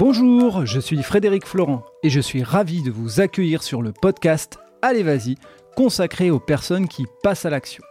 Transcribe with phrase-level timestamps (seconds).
[0.00, 4.58] Bonjour, je suis Frédéric Florent et je suis ravi de vous accueillir sur le podcast
[4.80, 5.36] Allez Vas-y,
[5.76, 7.84] consacré aux personnes qui passent à l'action.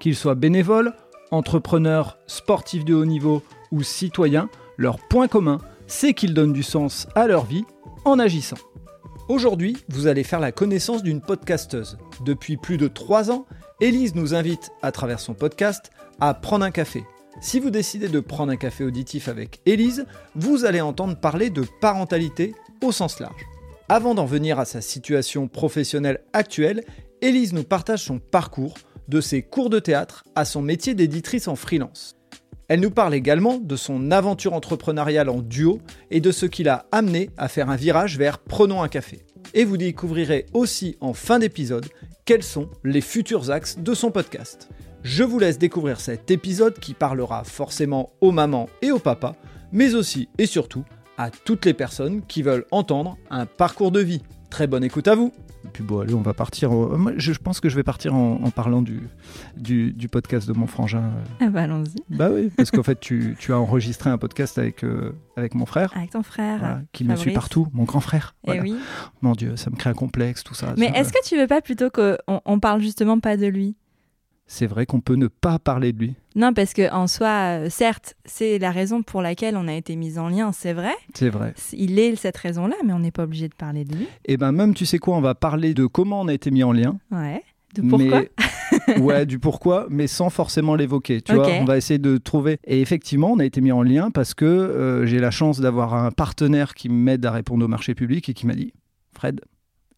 [0.00, 0.94] Qu'ils soient bénévoles,
[1.30, 3.40] entrepreneurs, sportifs de haut niveau
[3.70, 7.64] ou citoyens, leur point commun, c'est qu'ils donnent du sens à leur vie
[8.04, 8.58] en agissant.
[9.28, 11.98] Aujourd'hui, vous allez faire la connaissance d'une podcasteuse.
[12.24, 13.46] Depuis plus de 3 ans,
[13.80, 17.04] Élise nous invite, à travers son podcast, à prendre un café.
[17.40, 21.64] Si vous décidez de prendre un café auditif avec Élise, vous allez entendre parler de
[21.80, 23.44] parentalité au sens large.
[23.88, 26.84] Avant d'en venir à sa situation professionnelle actuelle,
[27.20, 28.74] Élise nous partage son parcours,
[29.08, 32.16] de ses cours de théâtre à son métier d'éditrice en freelance.
[32.68, 35.80] Elle nous parle également de son aventure entrepreneuriale en duo
[36.10, 39.26] et de ce qui l'a amené à faire un virage vers Prenons un café.
[39.52, 41.86] Et vous découvrirez aussi en fin d'épisode
[42.24, 44.70] quels sont les futurs axes de son podcast.
[45.04, 49.36] Je vous laisse découvrir cet épisode qui parlera forcément aux mamans et aux papas,
[49.70, 50.82] mais aussi et surtout
[51.18, 54.22] à toutes les personnes qui veulent entendre un parcours de vie.
[54.48, 55.30] Très bonne écoute à vous
[55.66, 56.70] et puis bon, allez, on va partir.
[56.70, 59.08] Moi, je pense que je vais partir en, parlant du,
[59.56, 61.10] du, podcast de mon frangin.
[61.40, 62.02] Ah bah allons-y.
[62.10, 65.64] Bah oui, parce qu'en fait, tu, tu, as enregistré un podcast avec, euh, avec mon
[65.64, 65.90] frère.
[65.96, 66.82] Avec ton frère.
[66.92, 68.34] qui me suit partout, mon grand frère.
[68.46, 68.76] Et eh oui.
[69.22, 70.74] Mon Dieu, ça me crée un complexe, tout ça.
[70.76, 73.76] Mais est-ce que tu veux pas plutôt qu'on on parle justement pas de lui?
[74.46, 76.14] C'est vrai qu'on peut ne pas parler de lui.
[76.36, 79.96] Non, parce que en soi, euh, certes, c'est la raison pour laquelle on a été
[79.96, 80.94] mis en lien, c'est vrai.
[81.14, 81.54] C'est vrai.
[81.72, 84.04] Il est cette raison-là, mais on n'est pas obligé de parler de lui.
[84.24, 86.50] Et eh ben même, tu sais quoi, on va parler de comment on a été
[86.50, 86.98] mis en lien.
[87.10, 87.42] Ouais.
[87.74, 88.22] De pourquoi
[88.98, 91.20] Ouais, du pourquoi, mais sans forcément l'évoquer.
[91.20, 92.58] Tu vois, on va essayer de trouver.
[92.64, 95.94] Et effectivement, on a été mis en lien parce que euh, j'ai la chance d'avoir
[95.94, 98.72] un partenaire qui m'aide à répondre au marché public et qui m'a dit,
[99.12, 99.40] Fred,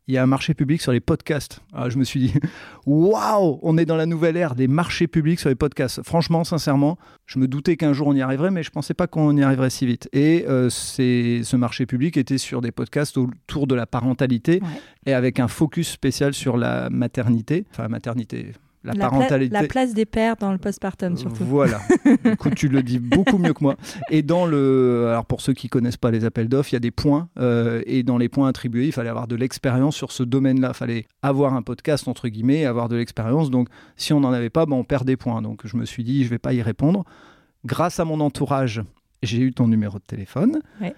[0.09, 1.61] il y a un marché public sur les podcasts.
[1.73, 2.35] Ah, je me suis dit,
[2.87, 6.03] waouh, on est dans la nouvelle ère des marchés publics sur les podcasts.
[6.05, 9.09] Franchement, sincèrement, je me doutais qu'un jour on y arriverait, mais je ne pensais pas
[9.09, 10.09] qu'on y arriverait si vite.
[10.12, 14.61] Et euh, ce marché public était sur des podcasts autour de la parentalité
[15.06, 18.53] et avec un focus spécial sur la maternité, enfin maternité,
[18.87, 19.53] la, parentalité.
[19.53, 21.45] la place des pères dans le postpartum surtout.
[21.45, 21.81] Voilà.
[22.25, 23.77] Écoute, tu le dis beaucoup mieux que moi.
[24.11, 26.81] Et dans le, alors pour ceux qui connaissent pas les appels d'offres, il y a
[26.81, 30.23] des points euh, et dans les points attribués, il fallait avoir de l'expérience sur ce
[30.23, 30.69] domaine-là.
[30.75, 33.51] Il fallait avoir un podcast entre guillemets, avoir de l'expérience.
[33.51, 35.43] Donc si on n'en avait pas, ben, on perd des points.
[35.43, 37.05] Donc je me suis dit, je vais pas y répondre.
[37.65, 38.83] Grâce à mon entourage,
[39.23, 40.61] j'ai eu ton numéro de téléphone.
[40.81, 40.95] Ouais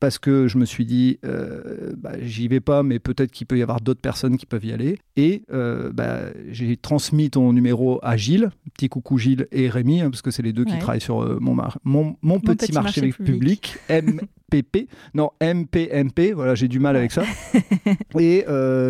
[0.00, 3.58] parce que je me suis dit, euh, bah, j'y vais pas, mais peut-être qu'il peut
[3.58, 4.98] y avoir d'autres personnes qui peuvent y aller.
[5.16, 10.10] Et euh, bah, j'ai transmis ton numéro à Gilles, petit coucou Gilles et Rémi, hein,
[10.10, 14.88] parce que c'est les deux qui travaillent sur euh, mon, mon, petit, marché, public, MPP,
[15.12, 17.22] non MPMP, voilà, j'ai du mal avec ça.
[18.18, 18.44] et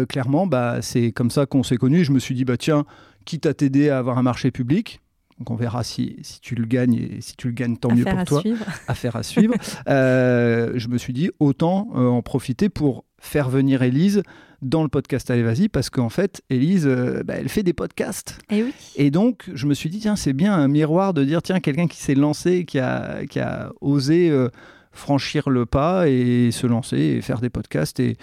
[0.08, 2.04] clairement, bah, c'est comme ça qu'on s'est connus.
[2.04, 2.84] Je me suis dit, bah, tiens,
[3.24, 5.00] quitte à t'aider à avoir un marché public,
[5.40, 8.04] donc on verra si, si, tu le gagnes et si tu le gagnes, tant mieux
[8.04, 8.40] pour toi.
[8.40, 8.64] Suivre.
[8.88, 9.54] Affaire à suivre.
[9.88, 14.22] euh, je me suis dit autant euh, en profiter pour faire venir Élise
[14.60, 18.38] dans le podcast Allez Vas-y parce qu'en fait Élise euh, bah, elle fait des podcasts
[18.50, 18.74] et, eh oui.
[18.96, 21.86] et donc je me suis dit tiens c'est bien un miroir de dire tiens quelqu'un
[21.86, 24.50] qui s'est lancé qui a, qui a osé euh,
[24.92, 28.18] franchir le pas et se lancer et faire des podcasts et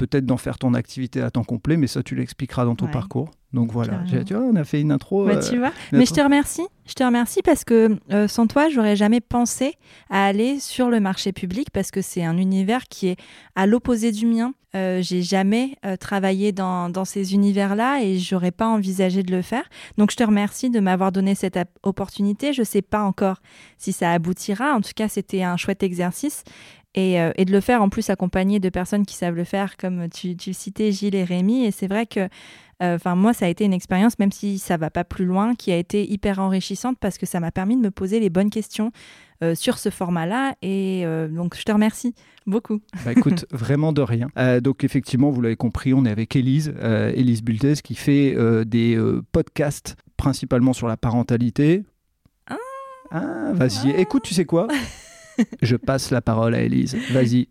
[0.00, 3.30] peut-être d'en faire ton activité à temps complet, mais ça, tu l'expliqueras dans ton parcours.
[3.52, 5.26] Donc voilà, tu vois, on a fait une intro.
[5.26, 5.68] Bah, tu euh.
[5.92, 6.66] Mais je te remercie.
[6.90, 9.74] Je te remercie parce que euh, sans toi, j'aurais jamais pensé
[10.08, 13.16] à aller sur le marché public parce que c'est un univers qui est
[13.54, 14.54] à l'opposé du mien.
[14.74, 19.42] Euh, j'ai jamais euh, travaillé dans, dans ces univers-là et j'aurais pas envisagé de le
[19.42, 19.68] faire.
[19.98, 22.52] Donc je te remercie de m'avoir donné cette opportunité.
[22.52, 23.40] Je sais pas encore
[23.78, 24.74] si ça aboutira.
[24.74, 26.42] En tout cas, c'était un chouette exercice
[26.98, 30.08] euh, et, de le faire en plus accompagné de personnes qui savent le faire, comme
[30.08, 31.64] tu, tu citais Gilles et Rémi.
[31.64, 32.28] Et c'est vrai que
[32.82, 35.70] euh, moi, ça a été une expérience, même si ça va pas plus loin, qui
[35.70, 38.90] a été hyper enrichissante parce que ça m'a permis de me poser les bonnes questions
[39.44, 40.56] euh, sur ce format-là.
[40.62, 42.14] Et donc, je te remercie
[42.46, 42.80] beaucoup.
[43.04, 44.28] Bah, écoute, vraiment de rien.
[44.60, 46.74] donc, effectivement, vous l'avez compris, on est avec Élise,
[47.14, 48.34] Élise Bultez, qui fait
[48.64, 48.98] des
[49.30, 51.84] podcasts principalement sur la parentalité.
[52.48, 52.56] Ah,
[53.12, 53.92] ah vas-y.
[53.92, 53.98] Ah.
[53.98, 54.66] Écoute, tu sais quoi?
[55.62, 56.96] je passe la parole à Elise.
[57.10, 57.48] Vas-y.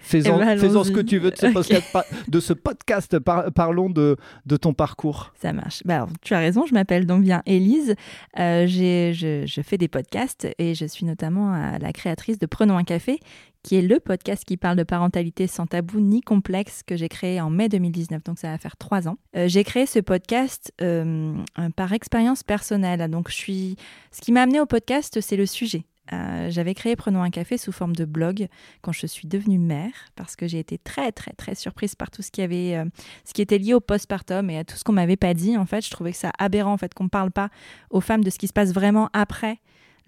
[0.00, 3.18] Fais-en eh ben, ce que tu veux de ce podcast.
[3.20, 4.16] parlons de,
[4.60, 5.32] ton parcours.
[5.40, 5.82] Ça marche.
[5.84, 7.94] Bah, tu as raison, je m'appelle donc bien Élise.
[8.38, 13.20] Euh, je, fais des podcasts et je suis notamment la créatrice de Prenons un café,
[13.62, 17.40] qui est le podcast qui parle de parentalité sans tabou ni complexe que j'ai créé
[17.40, 19.18] en mai 2019, donc ça va faire trois ans.
[19.36, 21.34] Euh, j'ai créé ce podcast euh,
[21.76, 23.08] par expérience personnelle.
[23.10, 23.76] Donc je suis,
[24.10, 25.84] ce qui m'a amené au podcast, c'est le sujet.
[26.12, 28.48] Euh, j'avais créé Prenons un café sous forme de blog
[28.82, 32.22] quand je suis devenue mère parce que j'ai été très très très surprise par tout
[32.22, 32.84] ce qui avait euh,
[33.24, 35.66] ce qui était lié au postpartum et à tout ce qu'on m'avait pas dit en
[35.66, 37.48] fait je trouvais que ça aberrant en fait qu'on ne parle pas
[37.90, 39.58] aux femmes de ce qui se passe vraiment après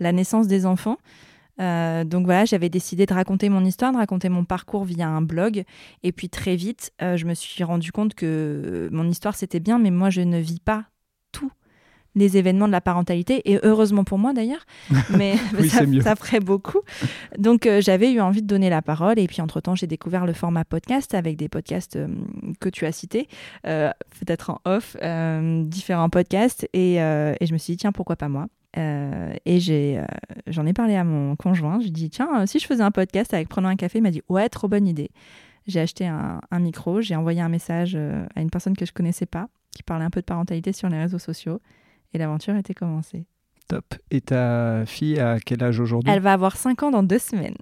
[0.00, 0.98] la naissance des enfants
[1.60, 5.20] Euh, donc voilà, j'avais décidé de raconter mon histoire, de raconter mon parcours via un
[5.20, 5.64] blog.
[6.02, 9.90] Et puis très vite, je me suis rendu compte que mon histoire c'était bien, mais
[9.90, 10.86] moi je ne vis pas
[11.30, 11.52] tous
[12.14, 14.64] les événements de la parentalité et heureusement pour moi d'ailleurs
[15.16, 16.80] mais Oui, ça, ferait beaucoup
[17.38, 20.26] donc euh, j'avais eu envie de donner la parole et puis entre temps j'ai découvert
[20.26, 22.08] le format podcast avec des podcasts euh,
[22.60, 23.28] que tu as cités
[23.66, 24.96] euh, peut-être en off
[25.68, 28.48] différents podcasts et, et je me suis dit tiens pourquoi pas moi?
[28.78, 30.04] Euh, et j'ai, euh,
[30.46, 31.80] j'en ai parlé à mon conjoint.
[31.80, 34.10] J'ai dit tiens, euh, si je faisais un podcast avec Prenons un café, il m'a
[34.10, 35.10] dit ouais, trop bonne idée.
[35.66, 39.26] J'ai acheté un, un micro, j'ai envoyé un message à une personne que je connaissais
[39.26, 41.60] pas, qui parlait un peu de parentalité sur les réseaux sociaux,
[42.14, 43.24] et l'aventure était commencée.
[43.68, 43.94] Top.
[44.10, 46.10] Et ta fille à quel âge aujourd'hui?
[46.12, 47.56] Elle va avoir 5 ans dans deux semaines.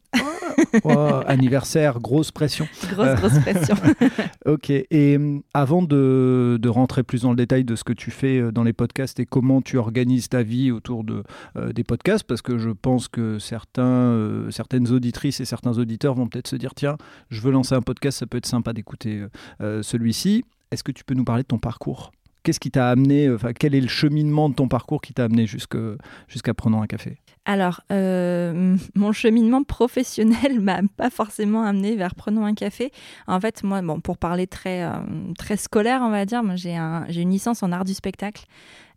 [0.85, 2.67] Oh, Anniversaire, grosse pression.
[2.91, 3.77] grosse, grosse pression.
[4.47, 4.71] Ok.
[4.71, 8.39] Et hum, avant de, de rentrer plus dans le détail de ce que tu fais
[8.41, 11.23] euh, dans les podcasts et comment tu organises ta vie autour de,
[11.57, 16.15] euh, des podcasts, parce que je pense que certains, euh, certaines auditrices et certains auditeurs
[16.15, 16.97] vont peut-être se dire tiens,
[17.31, 19.25] je veux lancer un podcast, ça peut être sympa d'écouter
[19.61, 20.45] euh, celui-ci.
[20.73, 22.11] Est-ce que tu peux nous parler de ton parcours?
[22.43, 25.25] Qu'est-ce qui t'a amené, euh, enfin, quel est le cheminement de ton parcours qui t'a
[25.25, 27.19] amené jusqu'à Prenons un café?
[27.45, 32.93] Alors, euh, mon cheminement professionnel m'a pas forcément amené vers Prenons un café.
[33.27, 34.93] En fait, moi, bon, pour parler très, euh,
[35.39, 38.47] très scolaire, on va dire, j'ai un, j'ai une licence en art du spectacle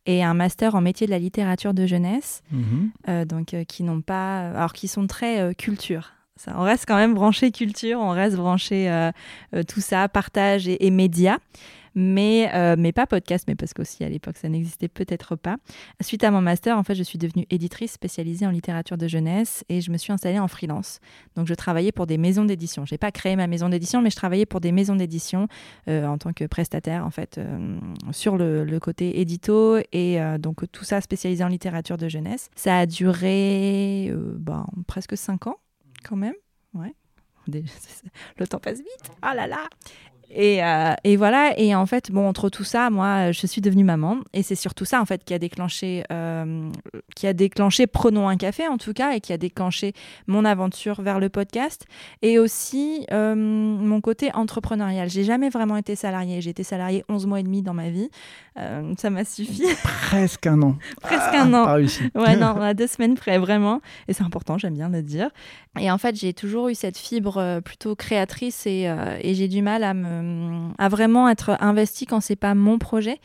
[0.06, 2.44] et un master en métier de la littérature de jeunesse,
[3.08, 6.12] euh, donc euh, qui n'ont pas, alors qui sont très euh, culture.
[6.36, 9.12] Ça, on reste quand même branché culture, on reste branché euh,
[9.56, 11.38] euh, tout ça, partage et, et médias.
[11.96, 15.58] Mais, euh, mais pas podcast, mais parce qu'aussi à l'époque ça n'existait peut-être pas.
[16.02, 19.64] Suite à mon master, en fait, je suis devenue éditrice spécialisée en littérature de jeunesse
[19.70, 21.00] et je me suis installée en freelance.
[21.36, 22.84] Donc, je travaillais pour des maisons d'édition.
[22.86, 25.48] J'ai pas créé ma maison d'édition, mais je travaillais pour des maisons d'édition
[25.88, 27.78] euh, en tant que prestataire, en fait, euh,
[28.12, 32.50] sur le, le côté édito et donc tout ça spécialisé en littérature de jeunesse.
[32.56, 35.58] Ça a duré ben, presque cinq ans,
[36.04, 36.36] quand même.
[36.74, 36.96] Ouais.
[37.48, 39.12] Le temps passe vite.
[39.22, 39.68] Ah là là.
[40.36, 43.84] Et, euh, et voilà, et en fait, bon, entre tout ça, moi, je suis devenue
[43.84, 46.70] maman, et c'est surtout ça, en fait, qui a déclenché, euh,
[47.16, 49.94] qui a déclenché Prenons un café, en tout cas, et qui a déclenché
[50.26, 51.86] mon aventure vers le podcast,
[52.22, 55.10] et aussi euh, mon côté entrepreneurial.
[55.10, 58.10] J'ai jamais vraiment été salariée, j'ai été salariée 11 mois et demi dans ma vie,
[58.98, 60.78] ça m'a suffi, Presque un an.
[61.02, 61.66] presque Ah, un an.
[61.66, 62.04] Pas réussi.
[62.16, 63.82] Ouais, non, à deux semaines près, vraiment.
[64.08, 65.30] Et c'est important, j'aime bien le dire.
[65.80, 69.84] Et en fait, j'ai toujours eu cette fibre plutôt créatrice et, et j'ai du mal
[69.84, 70.23] à, me,
[70.78, 73.20] à vraiment être investie quand c'est pas mon projet.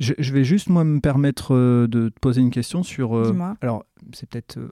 [0.00, 3.16] Je, je vais juste, moi, me permettre euh, de te poser une question sur.
[3.16, 4.70] euh, alors, c'est peut-être euh,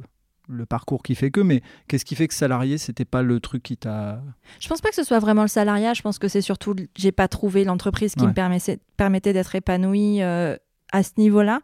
[0.49, 3.65] le parcours qui fait que, mais qu'est-ce qui fait que salarié, c'était pas le truc
[3.65, 4.23] qui t'a.
[4.61, 5.95] Je pense pas que ce soit vraiment le salariat.
[5.95, 8.29] Je pense que c'est surtout, j'ai pas trouvé l'entreprise qui Ouais.
[8.29, 10.57] me permettait, permettait d'être épanouie euh,
[10.93, 11.59] à ce niveau-là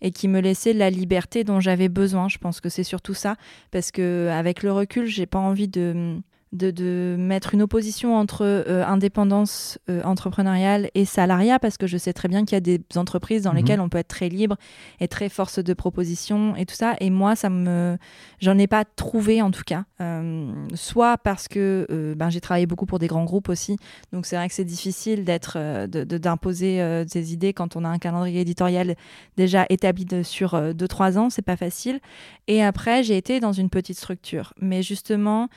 [0.00, 2.28] et qui me laissait la liberté dont j'avais besoin.
[2.30, 3.36] Je pense que c'est surtout ça,
[3.70, 6.16] parce que avec le recul, j'ai pas envie de
[6.52, 11.96] de, de mettre une opposition entre euh, indépendance euh, entrepreneuriale et salariat, parce que je
[11.96, 13.56] sais très bien qu'il y a des entreprises dans Mhm.
[13.56, 14.56] lesquelles on peut être très libre
[15.00, 16.94] et très force de proposition et tout ça.
[17.00, 17.96] Et moi, ça me,
[18.40, 19.84] j'en ai pas trouvé en tout cas.
[20.00, 23.76] Euh, soit parce que ben, j'ai travaillé beaucoup pour des grands groupes aussi,
[24.12, 28.40] donc c'est vrai que c'est difficile d'être, d'imposer ses idées quand on a un calendrier
[28.40, 28.94] éditorial
[29.36, 32.00] déjà établi de- sur 2-3 ans, c'est pas facile.
[32.48, 35.48] Et après, j'ai été dans une petite structure, mais justement.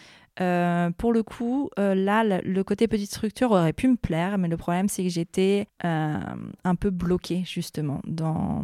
[0.42, 4.48] Euh, pour le coup, euh, là, le, côté petite structure aurait pu me plaire, mais
[4.48, 6.20] le problème, c'est que j'étais euh,
[6.63, 8.63] un peu bloquée, justement, dans.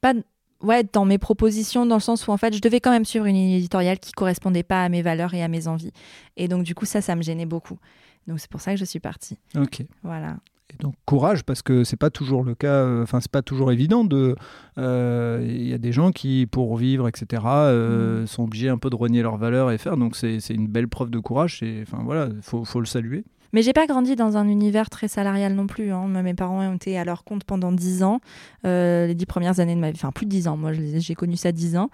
[0.00, 0.12] Pas,
[0.60, 3.26] ouais, dans mes propositions, dans le sens où en fait, je devais quand même suivre
[3.26, 5.92] une ligne éditoriale qui correspondait pas à mes valeurs et à mes envies.
[6.36, 7.78] Et donc, du coup, ça, ça me gênait beaucoup.
[8.26, 9.38] Donc, c'est pour ça que je suis partie.
[9.56, 9.84] Ok.
[10.02, 10.36] Voilà.
[10.74, 12.82] Et donc courage parce que c'est pas toujours le cas.
[12.84, 14.34] euh, Enfin, c'est pas toujours évident de.
[14.78, 18.26] euh, Il y a des gens qui, pour vivre, etc., euh, Mm.
[18.26, 19.96] sont obligés un peu de renier leurs valeurs et faire.
[19.96, 21.62] Donc c'est une belle preuve de courage.
[21.62, 23.24] Et enfin voilà, faut, faut le saluer.
[23.52, 25.92] Mais j'ai pas grandi dans un univers très salarial non plus.
[25.92, 26.08] hein.
[26.08, 28.20] Mes parents ont été à leur compte pendant 10 ans,
[28.66, 31.14] euh, les 10 premières années de ma vie, enfin plus de 10 ans, moi j'ai
[31.14, 31.88] connu ça 10 ans.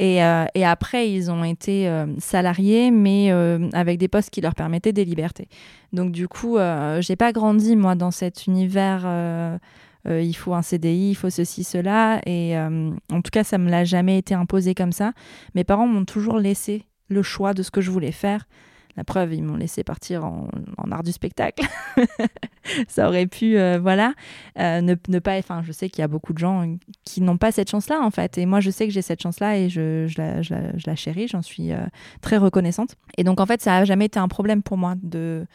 [0.00, 4.40] Et, euh, et après, ils ont été euh, salariés, mais euh, avec des postes qui
[4.40, 5.46] leur permettaient des libertés.
[5.92, 6.56] Donc du coup,
[7.00, 9.58] j'ai pas grandi moi dans cet univers.
[10.06, 12.20] il faut un CDI, il faut ceci, cela.
[12.24, 15.12] Et en tout cas, ça me l'a jamais été imposé comme ça.
[15.54, 18.46] Mes parents m'ont toujours laissé le choix de ce que je voulais faire.
[18.96, 20.48] La preuve, ils m'ont laissé partir en,
[20.90, 21.64] art du spectacle.
[22.88, 24.14] ça aurait pu, euh, voilà,
[24.58, 25.38] euh, ne, pas.
[25.38, 28.10] Enfin, je sais qu'il y a beaucoup de gens qui n'ont pas cette chance-là, en
[28.10, 28.38] fait.
[28.38, 31.28] Et moi, je sais que j'ai cette chance-là et je, la, chéris.
[31.28, 31.78] J'en suis euh,
[32.20, 32.96] très reconnaissante.
[33.16, 35.46] Et donc, en fait, ça a jamais été un problème pour moi de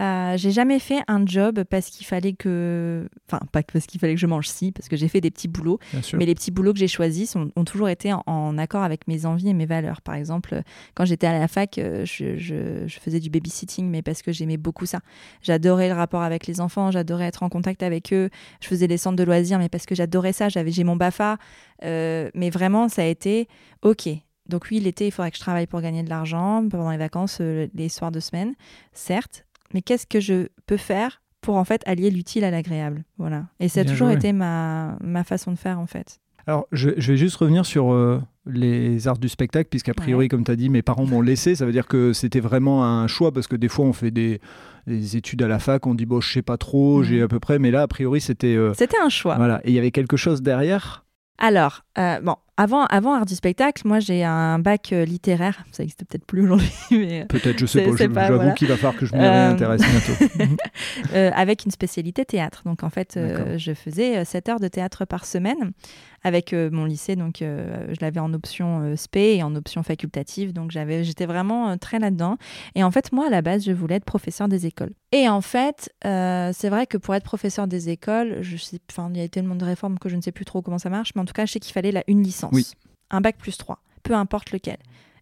[0.00, 3.08] euh, j'ai jamais fait un job parce qu'il fallait que.
[3.26, 5.48] Enfin, pas parce qu'il fallait que je mange, si, parce que j'ai fait des petits
[5.48, 5.78] boulots.
[6.14, 9.48] Mais les petits boulots que j'ai choisis ont toujours été en, accord avec mes envies
[9.48, 10.00] et mes valeurs.
[10.02, 10.62] Par exemple,
[10.94, 14.86] quand j'étais à la fac, euh, je, faisais du babysitting, mais parce que j'aimais beaucoup
[14.86, 15.00] ça.
[15.42, 18.30] J'adorais le rapport avec les enfants, j'adorais être en contact avec eux.
[18.60, 20.48] Je faisais des centres de loisirs, mais parce que j'adorais ça.
[20.48, 21.38] J'avais, j'ai mon BAFA.
[21.84, 23.48] Euh, mais vraiment, ça a été
[23.82, 24.08] OK.
[24.48, 27.40] Donc oui, l'été, il faudrait que je travaille pour gagner de l'argent pendant les vacances,
[27.40, 28.54] les soirs de semaine,
[28.92, 29.44] certes
[29.74, 33.04] mais qu'est-ce que je peux faire pour en fait allier l'utile à l'agréable?
[33.18, 33.46] Voilà.
[33.60, 36.20] Et ça a toujours été ma, ma façon de faire en fait.
[36.48, 40.50] Alors, je, vais juste revenir sur euh, les arts du spectacle, puisqu'a priori, comme tu
[40.50, 41.54] as dit, mes parents m'ont laissé.
[41.54, 44.40] Ça veut dire que c'était vraiment un choix, parce que des fois, on fait des,
[44.86, 47.58] études à la fac, on dit, bon, je sais pas trop, j'ai à peu près,
[47.58, 48.56] mais là, a priori, c'était.
[48.56, 49.36] Euh, c'était un choix.
[49.36, 49.60] Voilà.
[49.64, 51.04] Et il y avait quelque chose derrière?
[51.36, 55.64] Alors, euh, bon, avant, avant art du spectacle, moi j'ai un bac euh, littéraire.
[55.70, 56.68] Ça n'existe peut-être plus aujourd'hui.
[56.98, 58.26] Euh, peut-être, je sais pas.
[58.26, 60.54] J'avoue qu'il va falloir que je m'y réintéresse bientôt.
[61.14, 62.62] avec une spécialité théâtre.
[62.64, 63.18] Donc en fait,
[63.56, 65.70] je faisais 7 heures de théâtre par semaine
[66.24, 67.14] avec mon lycée.
[67.14, 70.52] Donc je l'avais en option spé et en option facultative.
[70.52, 72.36] Donc j'avais, j'étais vraiment très là-dedans.
[72.74, 74.92] Et en fait, moi à la base, je voulais être professeur des écoles.
[75.12, 78.78] Et en fait, c'est vrai que pour être professeur des écoles, je sais,
[79.10, 81.12] il y a tellement de réformes que je ne sais plus trop comment ça marche.
[81.14, 82.66] Mais en tout cas, je sais qu'il fallait la, une licence oui.
[83.10, 84.78] un bac plus 3, peu importe lequel.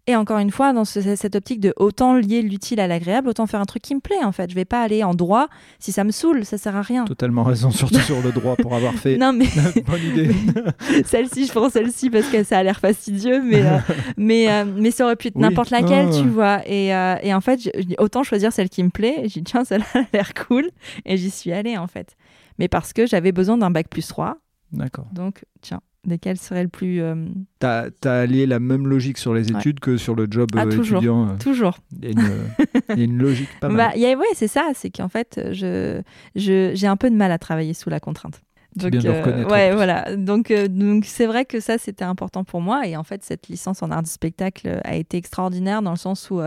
[0.09, 3.61] Et encore une fois, dans cette optique de autant lier l'utile à l'agréable, autant faire
[3.61, 4.49] un truc qui me plaît en fait.
[4.49, 5.49] Je vais pas aller en droit
[5.81, 7.05] si ça me saoule, ça sert à rien.
[7.05, 9.17] Totalement raison, surtout sur le droit pour avoir fait.
[9.27, 9.47] Non mais
[9.87, 10.31] bonne idée.
[11.07, 13.79] celle-ci, je prends celle-ci parce que ça a l'air fastidieux, mais euh,
[14.17, 16.61] mais euh, mais ça aurait pu être n'importe laquelle, tu vois.
[16.69, 19.23] Et, euh, et en fait, autant choisir celle qui me plaît.
[19.25, 20.71] J'ai dit tiens, celle-là a l'air cool,
[21.05, 22.15] et j'y suis allée en fait.
[22.59, 24.37] Mais parce que j'avais besoin d'un bac plus 3.
[24.73, 25.07] D'accord.
[25.13, 27.01] Donc tiens, desquels serait le plus.
[27.01, 27.27] Euh...
[27.61, 30.71] Tu as, allié la même logique sur les études que sur le job ah, euh,
[30.71, 31.29] toujours, étudiant.
[31.29, 31.37] Euh.
[31.39, 31.79] Toujours.
[32.03, 33.93] Il y, a une logique pas mal.
[33.95, 34.71] Bah, oui, c'est ça.
[34.75, 36.01] C'est qu'en fait, je,
[36.35, 38.41] je, j'ai un peu de mal à travailler sous la contrainte.
[38.77, 40.17] Donc, bien euh, ouais, voilà.
[40.17, 42.87] Donc, euh, donc c'est vrai que ça, c'était important pour moi.
[42.87, 46.31] Et en fait, cette licence en art du spectacle a été extraordinaire dans le sens
[46.31, 46.41] où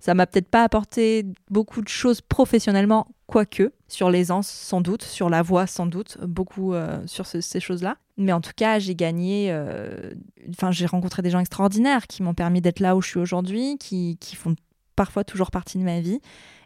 [0.00, 5.30] ça m'a peut-être pas apporté beaucoup de choses professionnellement, quoique sur l'aisance sans doute, sur
[5.30, 6.74] la voix sans doute, beaucoup
[7.06, 7.96] sur ces choses-là.
[8.18, 9.48] Mais en tout cas, j'ai gagné.
[9.50, 10.12] Euh,
[10.50, 13.78] enfin, j'ai rencontré des gens extraordinaires qui m'ont permis d'être là où je suis aujourd'hui,
[13.78, 14.54] qui, qui font
[14.96, 16.20] parfois toujours partie de ma vie.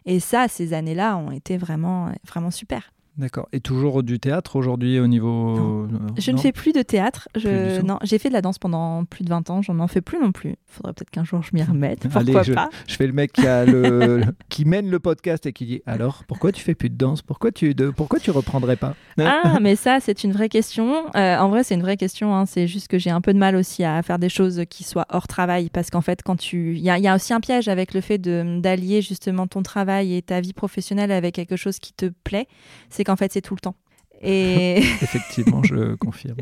[0.05, 2.91] Et ça, ces années-là ont été vraiment, vraiment super.
[3.17, 3.47] D'accord.
[3.51, 5.87] Et toujours du théâtre aujourd'hui au niveau.
[6.17, 7.27] Je ne fais plus de théâtre.
[7.35, 7.81] Je...
[7.81, 9.61] Non, j'ai fait de la danse pendant plus de 20 ans.
[9.63, 10.51] J'en en fais plus non plus.
[10.51, 12.07] Il faudrait peut-être qu'un jour je m'y remette.
[12.07, 14.21] Pourquoi je, pas Je fais le mec qui, a le...
[14.49, 17.23] qui mène le podcast et qui dit Alors, pourquoi tu fais plus de danse?
[17.23, 17.89] Pourquoi tu de...
[17.89, 18.93] pourquoi tu reprendrais pas?
[19.19, 21.07] Ah, mais ça, c'est une vraie question.
[21.15, 22.35] Euh, en vrai, c'est une vraie question.
[22.35, 22.45] Hein.
[22.45, 25.07] C'est juste que j'ai un peu de mal aussi à faire des choses qui soient
[25.09, 25.69] hors travail.
[25.71, 26.75] Parce qu'en fait, quand tu.
[26.75, 30.21] Il y, y, a aussi un piège avec le fait d'allier justement ton travail et
[30.21, 32.47] ta vie professionnelle avec quelque chose qui te plaît.
[32.89, 33.75] C'est qu'en fait, c'est tout le temps.
[34.21, 36.37] Et Effectivement, je confirme.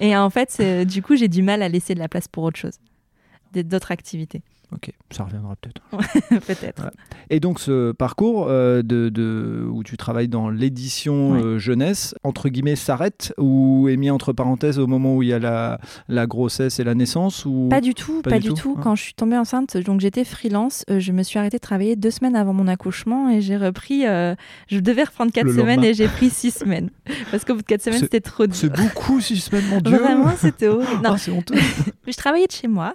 [0.00, 2.58] Et en fait, du coup, j'ai du mal à laisser de la place pour autre
[2.58, 2.78] chose,
[3.54, 4.42] d'autres activités.
[4.72, 5.82] Ok, ça reviendra peut-être.
[6.46, 6.90] peut-être.
[7.28, 12.76] Et donc ce parcours euh, de, où tu travailles dans l'édition euh, jeunesse, entre guillemets,
[12.76, 16.78] s'arrête ou est mis entre parenthèses au moment où il y a la, la grossesse
[16.78, 17.66] et la naissance ou...
[17.68, 18.76] Pas du tout, pas, du, tout.
[18.80, 21.96] Quand je suis tombée enceinte, donc j'étais freelance, euh, je me suis arrêtée de travailler
[21.96, 26.08] deux semaines avant mon accouchement et j'ai repris, je devais reprendre quatre semaines et j'ai
[26.08, 26.90] pris six semaines.
[27.30, 28.54] Parce qu'au bout de quatre semaines, c'était trop dur.
[28.54, 31.02] C'est beaucoup six semaines, mon Dieu Vraiment, c'était horrible.
[31.02, 31.54] Non, oh, c'est honteux.
[32.06, 32.94] je travaillais de chez moi.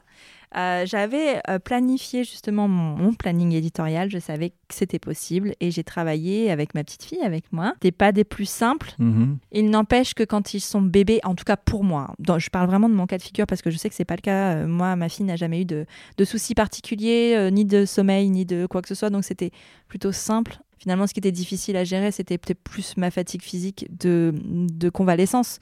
[0.55, 5.83] Euh, j'avais euh, planifié justement mon, planning éditorial, je savais que c'était possible et j'ai
[5.83, 7.73] travaillé avec ma petite fille, avec moi.
[7.75, 8.93] C'était pas des plus simples.
[8.99, 9.37] Mhm.
[9.51, 12.87] Il n'empêche que quand ils sont bébés, en tout cas pour moi, je parle vraiment
[12.87, 14.55] de mon cas de figure parce que je sais que c'est pas le cas.
[14.55, 15.85] Euh, moi, ma fille n'a jamais eu de,
[16.23, 19.51] soucis particuliers, ni de sommeil, ni de quoi que ce soit, donc c'était
[19.87, 20.57] plutôt simple.
[20.77, 24.89] Finalement, ce qui était difficile à gérer, c'était peut-être plus ma fatigue physique de, de
[24.89, 25.59] convalescence,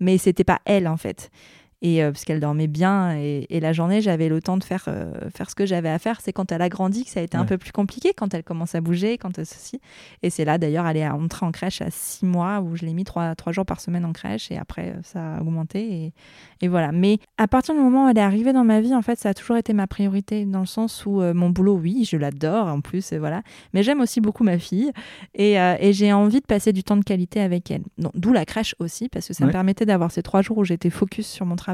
[0.00, 1.30] mais c'était pas elle en fait
[1.82, 5.30] et euh, parce qu'elle dormait bien et, la journée j'avais le temps de faire euh,
[5.34, 6.20] faire ce que j'avais à faire.
[6.20, 8.42] C'est quand elle a grandi que ça a été un peu plus compliqué quand elle
[8.42, 9.80] commence à bouger quand elle, ceci.
[10.22, 12.92] Et c'est là d'ailleurs elle est entrée en crèche à six mois où je l'ai
[12.92, 16.12] mis trois, trois jours par semaine en crèche et après euh, ça a augmenté et,
[16.60, 16.92] et, voilà.
[16.92, 19.30] Mais à partir du moment où elle est arrivée dans ma vie en fait ça
[19.30, 22.80] a toujours été ma priorité dans le sens où mon boulot oui je l'adore en
[22.80, 23.42] plus voilà.
[23.72, 24.92] Mais j'aime aussi beaucoup ma fille
[25.34, 27.82] et, et j'ai envie de passer du temps de qualité avec elle.
[28.14, 30.90] D'où la crèche aussi parce que ça me permettait d'avoir ces trois jours où j'étais
[30.90, 31.73] focus sur mon travail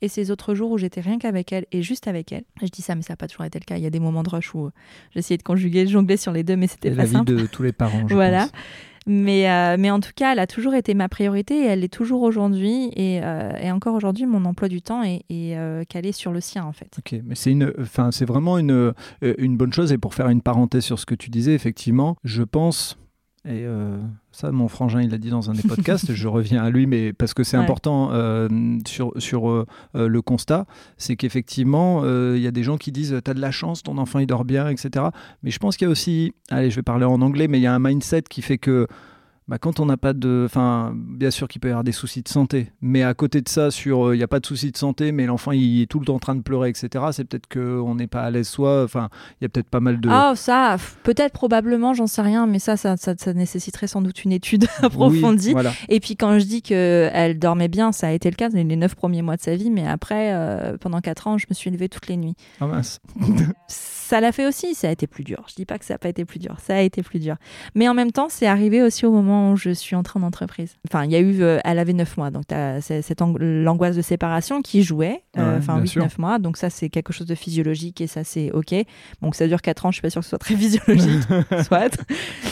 [0.00, 2.44] et ces autres jours où j'étais rien qu'avec elle et juste avec elle.
[2.62, 3.76] Je dis ça, mais ça n'a pas toujours été le cas.
[3.76, 4.70] Il y a des moments de rush où
[5.14, 7.32] j'essayais de conjuguer, de jongler sur les deux, mais c'était pas la simple.
[7.34, 8.06] vie de tous les parents.
[8.08, 8.48] Je voilà.
[9.06, 11.92] Mais, euh, mais en tout cas, elle a toujours été ma priorité et elle l'est
[11.92, 12.90] toujours aujourd'hui.
[12.96, 16.40] Et, euh, et encore aujourd'hui, mon emploi du temps est, est euh, calé sur le
[16.40, 16.90] sien, en fait.
[16.98, 17.72] Ok, mais c'est une,
[18.12, 18.92] c'est vraiment une, euh,
[19.36, 19.92] une bonne chose.
[19.92, 22.96] Et pour faire une parenthèse sur ce que tu disais, effectivement, je pense,
[23.46, 23.98] et euh,
[24.32, 27.12] ça, mon frangin, il l'a dit dans un des podcasts, je reviens à lui, mais
[27.12, 27.62] parce que c'est Ouais.
[27.62, 28.48] important euh,
[28.86, 33.34] sur, sur euh, le constat, c'est qu'effectivement, il y a des gens qui disent T'as
[33.34, 35.06] de la chance, ton enfant il dort bien, etc.
[35.42, 37.62] Mais je pense qu'il y a aussi, allez, je vais parler en anglais, mais il
[37.62, 38.86] y a un mindset qui fait que
[39.48, 40.42] bah, quand on n'a pas de.
[40.46, 43.48] Enfin, bien sûr qu'il peut y avoir des soucis de santé, mais à côté de
[43.48, 45.86] ça, sur euh, il n'y a pas de soucis de santé, mais l'enfant il est
[45.86, 48.48] tout le temps en train de pleurer, etc., c'est peut-être qu'on n'est pas à l'aise
[48.48, 48.82] soi.
[48.84, 49.08] Enfin,
[49.40, 50.08] il y a peut-être pas mal de.
[50.10, 54.00] Ah, ça, f- peut-être, probablement, j'en sais rien, mais ça ça, ça, ça nécessiterait sans
[54.02, 55.48] doute une étude approfondie.
[55.48, 55.72] Oui, voilà.
[55.88, 58.94] Et puis quand je dis qu'elle dormait bien, ça a été le cas les neuf
[58.94, 61.88] premiers mois de sa vie, mais après, euh, pendant quatre ans, je me suis levée
[61.88, 62.34] toutes les nuits.
[62.60, 63.00] Ah mince.
[63.68, 65.44] Ça l'a fait aussi, ça a été plus dur.
[65.48, 67.36] Je dis pas que ça n'a pas été plus dur, ça a été plus dur.
[67.74, 70.76] Mais en même temps, c'est arrivé aussi au moment où je suis entrée en entreprise.
[70.88, 72.44] Enfin, il y a eu, euh, elle avait 9 mois, donc
[72.80, 76.88] cette ang- l'angoisse de séparation qui jouait, euh, enfin bien 8-9 mois, donc ça c'est
[76.88, 78.74] quelque chose de physiologique et ça c'est ok.
[79.22, 81.22] Donc ça dure 4 ans, je suis pas sûre que ce soit très physiologique,
[81.66, 81.96] soit.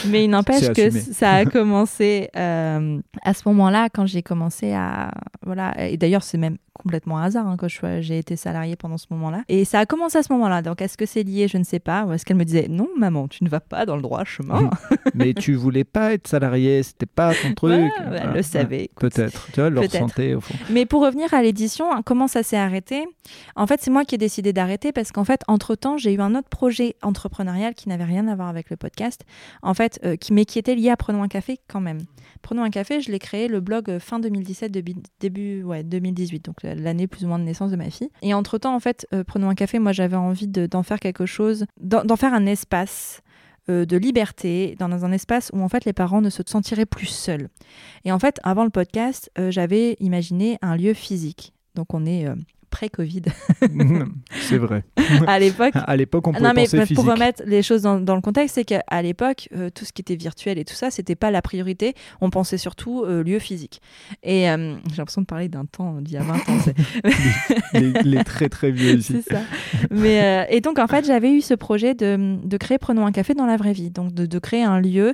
[0.07, 5.11] Mais il n'empêche que ça a commencé euh, à ce moment-là, quand j'ai commencé à...
[5.45, 7.67] Voilà, et d'ailleurs c'est même complètement hasard hein, que
[8.01, 9.43] j'ai été salariée pendant ce moment-là.
[9.47, 10.61] Et ça a commencé à ce moment-là.
[10.61, 11.47] Donc est-ce que c'est lié?
[11.47, 12.05] Je ne sais pas.
[12.05, 14.69] Ou est-ce qu'elle me disait non, maman, tu ne vas pas dans le droit chemin?
[15.13, 17.71] Mais tu voulais pas être salarié, c'était pas ton truc.
[17.73, 18.23] Ouais, Voilà.
[18.23, 18.83] elle le savait.
[18.85, 19.13] écoute.
[19.13, 19.93] Peut-être, tu vois, elle le Peut-être.
[19.93, 20.55] ressentait au fond.
[20.71, 23.05] Mais pour revenir à l'édition, hein, comment ça s'est arrêté?
[23.55, 26.33] En fait, c'est moi qui ai décidé d'arrêter parce qu'en fait, entre-temps, j'ai eu un
[26.35, 29.23] autre projet entrepreneurial qui n'avait rien à voir avec le podcast,
[29.61, 31.99] en fait, euh, qui, mais qui était lié à Prenons un café quand même.
[32.43, 36.45] Prenons un café, je l'ai créé le blog euh, fin 2017, debi- début ouais, 2018,
[36.45, 38.09] donc l'année plus ou moins de naissance de ma fille.
[38.21, 41.25] Et entre-temps, en fait, euh, Prenons un café, moi j'avais envie de- d'en faire quelque
[41.25, 43.21] chose, d'en faire un espace
[43.69, 47.05] euh, de liberté, dans un espace où en fait les parents ne se sentiraient plus
[47.07, 47.47] seuls.
[48.05, 51.53] Et en fait, avant le podcast, j'avais imaginé un lieu physique.
[51.75, 52.27] Donc on est
[52.73, 53.23] pré-Covid
[54.41, 54.83] c'est vrai.
[55.27, 55.73] à l'époque.
[55.75, 57.11] À l'époque, on pouvait Non mais penser pour physique.
[57.11, 60.15] remettre les choses dans, dans le contexte, c'est qu'à l'époque, euh, tout ce qui était
[60.15, 61.93] virtuel et tout ça, c'était pas la priorité.
[62.21, 63.81] On pensait surtout euh, lieu physique.
[64.23, 66.39] Et euh, j'ai l'impression de parler d'un temps d'il y a 20 ans.
[67.73, 69.21] les, les très très vieux ici.
[69.23, 69.41] C'est ça.
[69.91, 73.33] Mais, et donc, en fait, j'avais eu ce projet de, de créer Prenons un café
[73.33, 73.91] dans la vraie vie.
[73.91, 75.13] Donc, de, de créer un lieu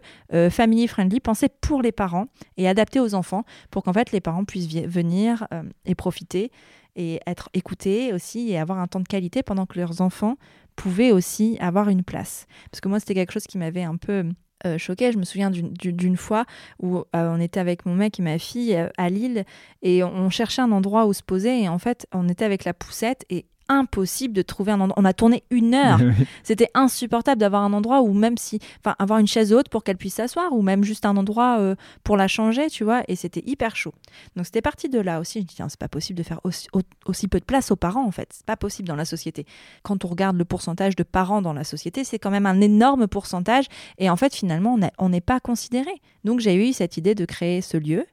[0.49, 4.45] family friendly, pensé pour les parents et adapté aux enfants pour qu'en fait, les parents
[4.45, 5.47] puissent venir
[5.85, 6.51] et profiter
[6.99, 10.35] et être écoutés aussi et avoir un temps de qualité pendant que leurs enfants
[10.75, 12.45] pouvaient aussi avoir une place.
[12.69, 14.25] Parce que moi, c'était quelque chose qui m'avait un peu
[14.65, 15.11] euh, choquée.
[15.13, 16.45] Je me souviens d'une- fois
[16.81, 19.45] où euh, on était avec mon mec et ma fille euh, à Lille
[19.81, 22.65] et on, on cherchait un endroit où se poser et en fait, on était avec
[22.65, 24.95] la poussette et impossible de trouver un endroit.
[25.01, 25.99] On a tourné une heure.
[26.43, 29.97] C'était insupportable d'avoir un endroit où même si, enfin, avoir une chaise haute pour qu'elle
[29.97, 33.03] puisse s'asseoir ou même juste un endroit euh, pour la changer, tu vois.
[33.07, 33.93] Et c'était hyper chaud.
[34.35, 35.41] Donc c'était parti de là aussi.
[35.41, 37.75] Je dis, tiens, c'est pas possible de faire aussi, au- aussi peu de place aux
[37.75, 38.29] parents en fait.
[38.33, 39.45] C'est pas possible dans la société.
[39.83, 43.07] Quand on regarde le pourcentage de parents dans la société, c'est quand même un énorme
[43.07, 43.65] pourcentage.
[43.99, 45.91] Et en fait, finalement, on n'est pas considéré.
[46.23, 48.05] Donc j'ai eu cette idée de créer ce lieu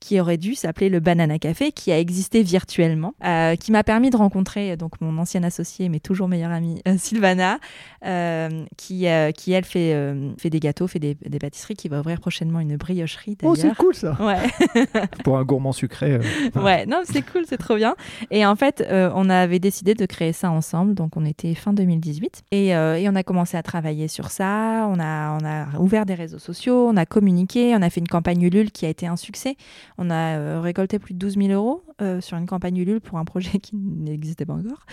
[0.00, 4.10] qui aurait dû s'appeler le Banana Café, qui a existé virtuellement, euh, qui m'a permis
[4.10, 7.58] de rencontrer donc mon ancienne associée, mais toujours meilleure amie, euh, Sylvana,
[8.04, 11.88] euh, qui, euh, qui elle fait, euh, fait des gâteaux, fait des, des pâtisseries, qui
[11.88, 14.16] va ouvrir prochainement une briocherie Oh, c'est cool ça.
[14.20, 14.92] ouais,
[15.24, 16.12] Pour un gourmand sucré.
[16.12, 16.20] euh,
[16.62, 17.94] ouais, non, c'est cool, c'est trop bien.
[18.30, 21.72] Et en fait, euh, on avait décidé de créer ça ensemble, donc on était fin
[21.72, 24.86] 2018, et, euh, et on a commencé à travailler sur ça.
[24.90, 28.08] On a, on a ouvert des réseaux sociaux, on a communiqué, on a fait une
[28.08, 29.56] campagne Ulule qui a été un succès.
[29.98, 33.18] On a euh, récolté plus de 12 000 euros euh, sur une campagne Ulule pour
[33.18, 34.86] un projet qui n'existait pas encore.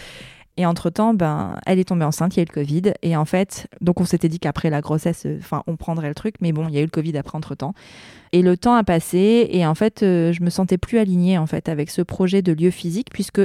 [0.58, 2.94] Et entre-temps, ben, elle est tombée enceinte, il y a eu le Covid.
[3.02, 6.16] Et en fait, donc on s'était dit qu'après la grossesse, euh, enfin, on prendrait le
[6.16, 6.36] truc.
[6.42, 7.74] Mais bon, il y a eu le Covid après entre-temps.
[8.32, 9.48] Et le temps a passé.
[9.52, 12.72] Et en fait, je me sentais plus alignée, en fait, avec ce projet de lieu
[12.72, 13.42] physique, puisque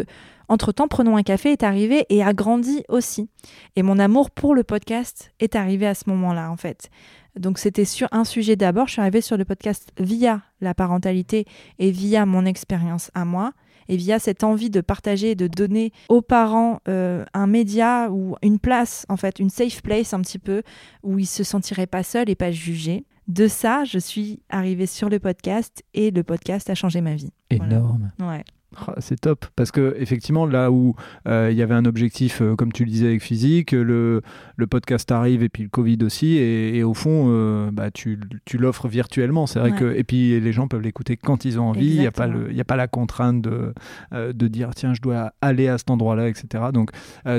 [0.50, 3.30] entre-temps, Prenons un café est arrivé et a grandi aussi.
[3.76, 6.90] Et mon amour pour le podcast est arrivé à ce moment-là, en fait.
[7.38, 8.88] Donc c'était sur un sujet d'abord.
[8.88, 11.46] Je suis arrivée sur le podcast via la parentalité
[11.78, 13.52] et via mon expérience à moi
[13.88, 18.36] et via cette envie de partager et de donner aux parents euh, un média ou
[18.42, 20.62] une place, en fait, une safe place un petit peu,
[21.02, 23.04] où ils se sentiraient pas seuls et pas jugés.
[23.28, 27.32] De ça, je suis arrivée sur le podcast et le podcast a changé ma vie.
[27.50, 27.76] Voilà.
[27.76, 28.12] Énorme.
[28.20, 28.44] Ouais.
[28.86, 30.94] Ah, C'est top parce que effectivement là où
[31.26, 34.22] euh, il y avait un objectif euh, comme tu le disais avec physique, le,
[34.56, 38.20] le podcast arrive et puis le Covid aussi et, et au fond euh, bah, tu,
[38.44, 39.46] tu l'offres virtuellement.
[39.46, 39.78] C'est vrai Ouais.
[39.78, 41.90] que et puis les gens peuvent l'écouter quand ils ont envie.
[41.94, 43.74] Il n'y a pas le y a pas la contrainte de
[44.12, 46.64] de dire tiens je dois aller à cet endroit là etc.
[46.72, 46.90] Donc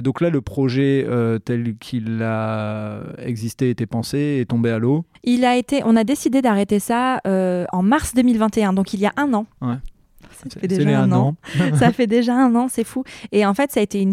[0.04, 1.08] donc là le projet
[1.46, 5.06] tel qu'il a existé était pensé est tombé à l'eau.
[5.24, 9.14] Il a été, on a décidé d'arrêter ça en mars 2021, donc il y a
[9.18, 9.46] un an.
[9.62, 9.76] Ouais.
[10.50, 11.36] Ça fait déjà un un an.
[11.80, 13.04] ça fait déjà un an, c'est fou.
[13.32, 14.12] Et en fait, ça a été une,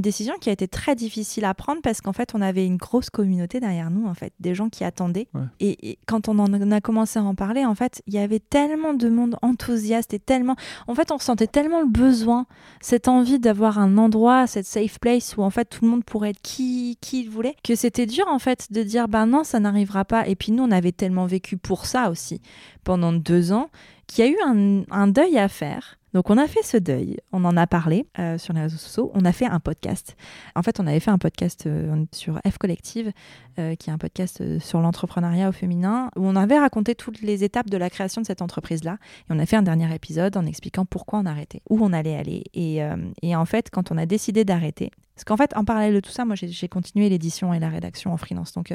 [0.00, 3.10] décision qui a été très difficile à prendre parce qu'en fait, on avait une grosse
[3.10, 5.28] communauté derrière nous, en fait, des gens qui attendaient.
[5.34, 5.42] Ouais.
[5.60, 8.40] Et, et quand on en a commencé à en parler, en fait, il y avait
[8.40, 10.56] tellement de monde enthousiaste et tellement,
[10.86, 12.46] en fait, on ressentait tellement le besoin,
[12.80, 16.30] cette envie d'avoir un endroit, cette safe place où en fait tout le monde pourrait
[16.30, 19.60] être qui qui il voulait, que c'était dur en fait de dire bah non, ça
[19.60, 20.26] n'arrivera pas.
[20.28, 22.40] Et puis nous, on avait tellement vécu pour ça aussi
[22.84, 23.70] pendant deux ans
[24.06, 25.98] qu'il y a eu un, deuil à faire.
[26.12, 29.10] Donc on a fait ce deuil, on en a parlé euh, sur les réseaux sociaux,
[29.14, 30.14] on a fait un podcast.
[30.54, 33.12] En fait, on avait fait un podcast euh, sur F Collective,
[33.58, 37.44] euh, qui est un podcast sur l'entrepreneuriat au féminin, où on avait raconté toutes les
[37.44, 38.98] étapes de la création de cette entreprise-là.
[39.20, 42.16] Et on a fait un dernier épisode en expliquant pourquoi on arrêtait, où on allait
[42.16, 42.44] aller.
[42.52, 42.80] Et,
[43.22, 46.10] et en fait, quand on a décidé d'arrêter, parce qu'en fait, en parallèle de tout
[46.10, 48.52] ça, moi j'ai continué l'édition et la rédaction en freelance.
[48.52, 48.74] Donc,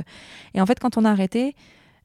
[0.53, 1.55] et en fait, quand on a arrêté,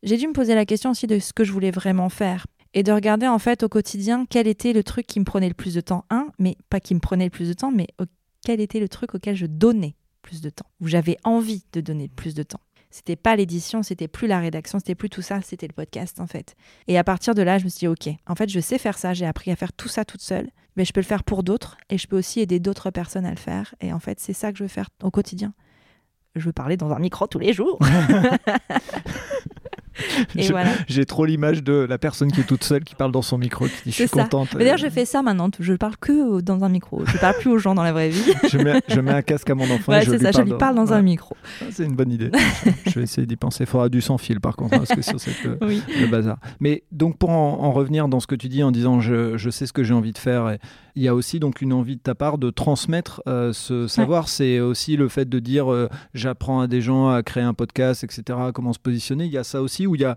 [0.03, 2.83] j'ai dû me poser la question aussi de ce que je voulais vraiment faire et
[2.83, 5.75] de regarder en fait au quotidien quel était le truc qui me prenait le plus
[5.75, 6.05] de temps.
[6.11, 8.05] Un, mais pas qui me prenait le plus de temps, mais au-
[8.45, 12.09] quel était le truc auquel je donnais plus de temps, où j'avais envie de donner
[12.09, 12.61] plus de temps.
[12.91, 16.27] C'était pas l'édition, c'était plus la rédaction, c'était plus tout ça, c'était le podcast en
[16.27, 16.55] fait.
[16.89, 18.99] Et à partir de là, je me suis dit ok, en fait, je sais faire
[18.99, 21.43] ça, j'ai appris à faire tout ça toute seule, mais je peux le faire pour
[21.43, 23.75] d'autres et je peux aussi aider d'autres personnes à le faire.
[23.81, 25.55] Et en fait, c'est ça que je veux faire au quotidien.
[26.37, 27.79] Je veux parler dans un micro tous les jours.
[30.51, 30.71] voilà.
[30.89, 33.67] J'ai trop l'image de la personne qui est toute seule qui parle dans son micro
[33.67, 34.23] qui dit je suis ça.
[34.23, 34.49] contente.
[34.55, 35.51] Mais d'ailleurs, je fais ça maintenant.
[35.59, 37.03] Je parle que dans un micro.
[37.07, 38.33] Je parle plus aux gens dans la vraie vie.
[38.51, 39.93] je, mets, je mets un casque à mon enfant.
[39.95, 40.31] et je c'est lui ça.
[40.33, 41.03] Je parle lui parle dans un Ouais.
[41.03, 41.37] micro.
[41.61, 42.31] Ah, C'est une bonne idée.
[42.87, 43.65] je, vais essayer d'y penser.
[43.65, 45.83] Il faudra du sans fil par contre, hein, parce que sur cette, euh, Oui.
[46.01, 46.39] le bazar.
[46.61, 49.51] Mais donc pour en, en revenir dans ce que tu dis en disant je, je
[49.51, 50.59] sais ce que j'ai envie de faire, et
[50.95, 54.29] il y a aussi donc une envie de ta part de transmettre euh, ce savoir.
[54.29, 58.05] C'est aussi le fait de dire euh, j'apprends à des gens à créer un podcast,
[58.05, 58.39] etc.
[58.55, 59.25] Comment se positionner.
[59.25, 60.17] Il y a ça aussi où il y a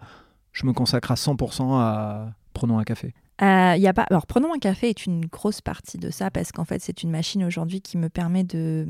[0.56, 3.14] je me consacre à 100% à prenons un café.
[3.42, 4.06] Euh, y a pas...
[4.10, 7.12] Alors, prenons un café est une grosse partie de ça parce qu'en fait, c'est une
[7.12, 8.88] machine aujourd'hui qui me permet de,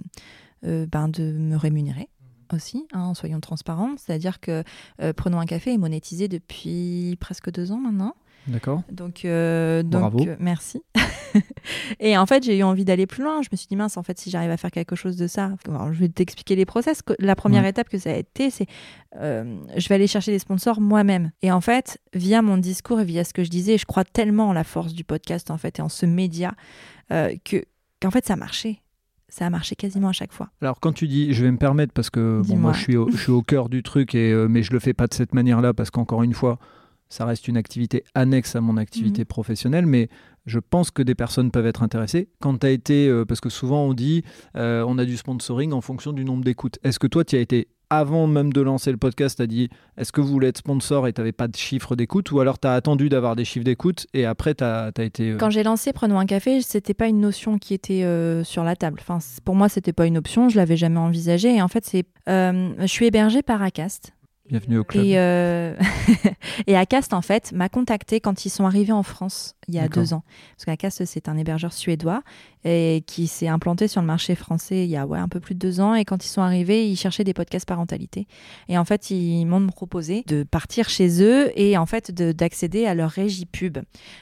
[0.65, 2.08] euh, ben, de me rémunérer
[2.54, 3.95] aussi, hein, soyons transparents.
[3.98, 4.63] C'est-à-dire que
[5.02, 8.15] euh, Prenons un café est monétisé depuis presque deux ans maintenant.
[8.47, 8.84] D'accord.
[8.91, 10.25] Donc, euh, donc Bravo.
[10.27, 10.81] euh, merci.
[11.99, 13.41] et en fait, j'ai eu envie d'aller plus loin.
[13.41, 15.51] Je me suis dit, mince, en fait, si j'arrive à faire quelque chose de ça,
[15.67, 17.01] alors, je vais t'expliquer les process.
[17.19, 17.69] La première Ouais.
[17.69, 18.67] étape que ça a été, c'est
[19.19, 21.31] euh, je vais aller chercher des sponsors moi-même.
[21.41, 24.49] Et en fait, via mon discours et via ce que je disais, je crois tellement
[24.49, 26.53] en la force du podcast, en fait, et en ce média,
[27.12, 27.63] euh, que
[28.01, 28.77] qu'en fait, ça marchait.
[29.27, 30.49] Ça a marché quasiment à chaque fois.
[30.62, 33.10] Alors quand tu dis, je vais me permettre parce que bon, moi je suis, au,
[33.10, 35.34] je suis au cœur du truc et euh, mais je le fais pas de cette
[35.34, 36.58] manière-là parce qu'encore une fois,
[37.10, 39.26] ça reste une activité annexe à mon activité Mhm.
[39.26, 40.10] professionnelle, mais
[40.46, 42.30] je pense que des personnes peuvent être intéressées.
[42.39, 44.24] Quand tu as été, euh, parce que souvent on dit,
[44.58, 46.78] euh, on a du sponsoring en fonction du nombre d'écoutes.
[46.84, 49.70] Est-ce que toi tu as été avant même de lancer le podcast, tu as dit
[49.96, 52.58] est-ce que vous voulez être sponsor et tu n'avais pas de chiffre d'écoute ou alors
[52.60, 55.32] tu as attendu d'avoir des chiffres d'écoute et après tu as, été.
[55.34, 58.04] euh, Quand j'ai lancé Prenons un café, c'était pas une notion qui était
[58.44, 58.98] sur la table.
[59.02, 60.50] Enfin, pour moi, c'était pas une option.
[60.50, 61.56] Je l'avais jamais envisagé.
[61.56, 64.13] Et en fait, c'est, je suis hébergée par Acast.
[64.47, 65.03] Bienvenue au club.
[65.03, 65.73] Et, euh,
[66.67, 69.88] et Acast, en fait, m'a contacté quand ils sont arrivés en France il y a
[69.88, 70.23] deux ans.
[70.55, 72.21] Parce qu'Acast, c'est un hébergeur suédois
[72.63, 75.55] et qui s'est implanté sur le marché français il y a ouais, un peu plus
[75.55, 75.95] de deux ans.
[75.95, 78.27] Et quand ils sont arrivés, ils cherchaient des podcasts parentalité.
[78.69, 82.86] Et en fait, ils m'ont proposé de partir chez eux et en fait de- d'accéder
[82.86, 83.79] à leur régie pub.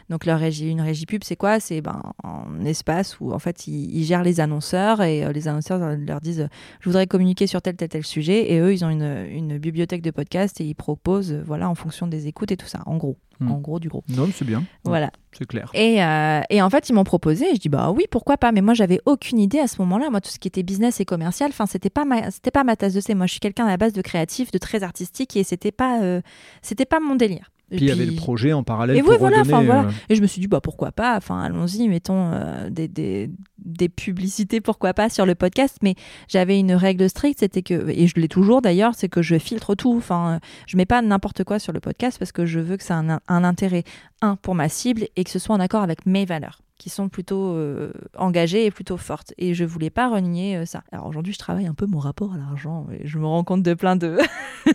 [0.10, 1.60] Donc, leur régie, une régie pub, c'est quoi?
[1.60, 5.50] C'est ben, un espace où en fait ils, ils gèrent les annonceurs et euh, les
[5.50, 6.48] annonceurs leur disent euh,
[6.80, 10.02] je voudrais communiquer sur tel tel tel sujet et eux ils ont une, une bibliothèque
[10.02, 12.96] de podcasts et ils proposent euh, voilà en fonction des écoutes et tout ça en
[12.98, 13.52] gros Hmm.
[13.52, 14.64] en gros du gros Non, c'est bien.
[14.84, 15.72] voilà C'est clair.
[15.74, 18.52] et, euh, et en fait ils m'ont proposé et je dis bah oui pourquoi pas
[18.52, 21.06] mais moi j'avais aucune idée à ce moment-là moi tout ce qui était business et
[21.06, 23.66] commercial enfin c'était pas ma c'était pas ma tasse de thé moi je suis quelqu'un
[23.66, 26.22] à la base de créatif de très artistique et c'était pas euh,
[26.62, 29.10] c'était pas mon délire Et Puis il y avait le projet en parallèle Et pour
[29.12, 29.82] oui, voilà, redonner, voilà.
[29.88, 33.32] euh, Et je me suis dit, bah, pourquoi pas Enfin, allons-y, mettons euh, des, des,
[33.58, 35.78] des publicités, pourquoi pas, sur le podcast.
[35.82, 35.96] Mais
[36.28, 39.74] j'avais une règle stricte, c'était que, et je l'ai toujours d'ailleurs, c'est que je filtre
[39.76, 39.96] tout.
[39.98, 42.84] Enfin, euh, je mets pas n'importe quoi sur le podcast parce que je veux que
[42.84, 43.84] ça ait un, un intérêt,
[44.22, 47.08] un, pour ma cible et que ce soit en accord avec mes valeurs qui sont
[47.08, 49.34] plutôt euh, engagées et plutôt fortes.
[49.38, 50.84] Et je voulais pas renier euh, ça.
[50.92, 53.64] Alors aujourd'hui, je travaille un peu mon rapport à l'argent et je me rends compte
[53.64, 54.18] de plein de...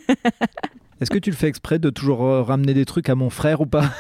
[1.01, 3.61] Est-ce que tu le fais exprès de toujours euh, ramener des trucs à mon frère
[3.61, 3.85] ou pas?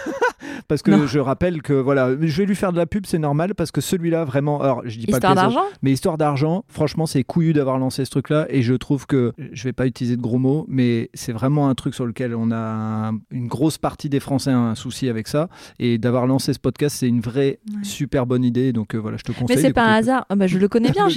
[0.66, 1.06] Parce que Non.
[1.06, 3.80] je rappelle que voilà, je vais lui faire de la pub, c'est normal parce que
[3.80, 5.62] celui-là vraiment, alors je dis pas Histoire d'argent?
[5.82, 9.64] mais histoire d'argent, franchement, c'est couillu d'avoir lancé ce truc-là et je trouve que je
[9.64, 12.56] vais pas utiliser de gros mots, mais c'est vraiment un truc sur lequel on a
[12.56, 16.58] un- une grosse partie des Français a un souci avec ça et d'avoir lancé ce
[16.58, 17.84] podcast, c'est une vraie Ouais.
[17.84, 18.72] super bonne idée.
[18.74, 19.56] Donc euh, voilà, je te conseille.
[19.56, 20.26] Mais c'est pas un hasard.
[20.28, 21.08] Ah bah, je le connais bien.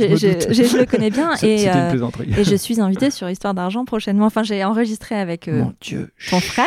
[0.61, 1.31] Je le connais bien.
[1.43, 1.91] Et, euh,
[2.37, 4.25] et je suis invitée sur Histoire d'argent prochainement.
[4.27, 6.65] Enfin, j'ai enregistré avec euh, Mon Dieu, ton frère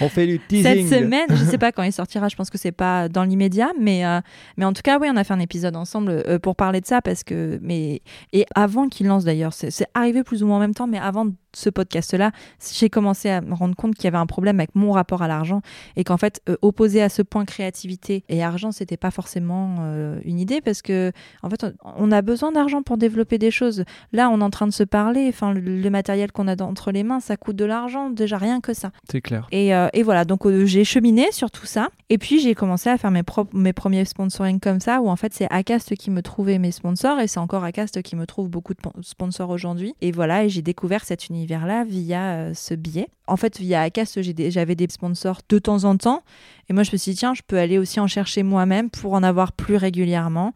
[0.00, 0.88] on fait du cette teasing.
[0.88, 1.26] semaine.
[1.30, 2.28] Je sais pas quand il sortira.
[2.28, 4.20] Je pense que c'est pas dans l'immédiat, mais euh,
[4.56, 6.86] mais en tout cas, oui, on a fait un épisode ensemble euh, pour parler de
[6.86, 10.60] ça parce que mais et avant qu'il lance d'ailleurs, c'est arrivé plus ou moins en
[10.60, 12.30] même temps, mais avant ce podcast-là,
[12.74, 15.28] j'ai commencé à me rendre compte qu'il y avait un problème avec mon rapport à
[15.28, 15.60] l'argent
[15.96, 20.20] et qu'en fait, euh, opposer à ce point créativité et argent, c'était pas forcément euh,
[20.24, 21.12] une idée parce que
[21.42, 23.84] en fait, on- a besoin d'argent pour développer des choses.
[24.12, 25.26] Là, on est en train de se parler.
[25.30, 28.36] Enfin, le, le matériel qu'on a dans- entre les mains, ça coûte de l'argent déjà
[28.36, 28.90] rien que ça.
[29.10, 29.46] C'est clair.
[29.50, 31.88] Et, euh, et voilà, donc j'ai cheminé sur tout ça.
[32.10, 33.22] Et puis j'ai commencé à faire mes,
[33.54, 37.18] mes premiers sponsoring comme ça, où en fait c'est Acast qui me trouvait mes sponsors,
[37.20, 39.94] et c'est encore Acast qui me trouve beaucoup de pon- sponsors aujourd'hui.
[40.02, 43.08] Et voilà, et j'ai découvert cet univers-là via euh, ce biais.
[43.26, 46.22] En fait, via des- j'avais des sponsors de temps en temps.
[46.68, 49.14] Et moi, je me suis dit, tiens, je peux aller aussi en chercher moi-même pour
[49.14, 50.52] en avoir plus régulièrement.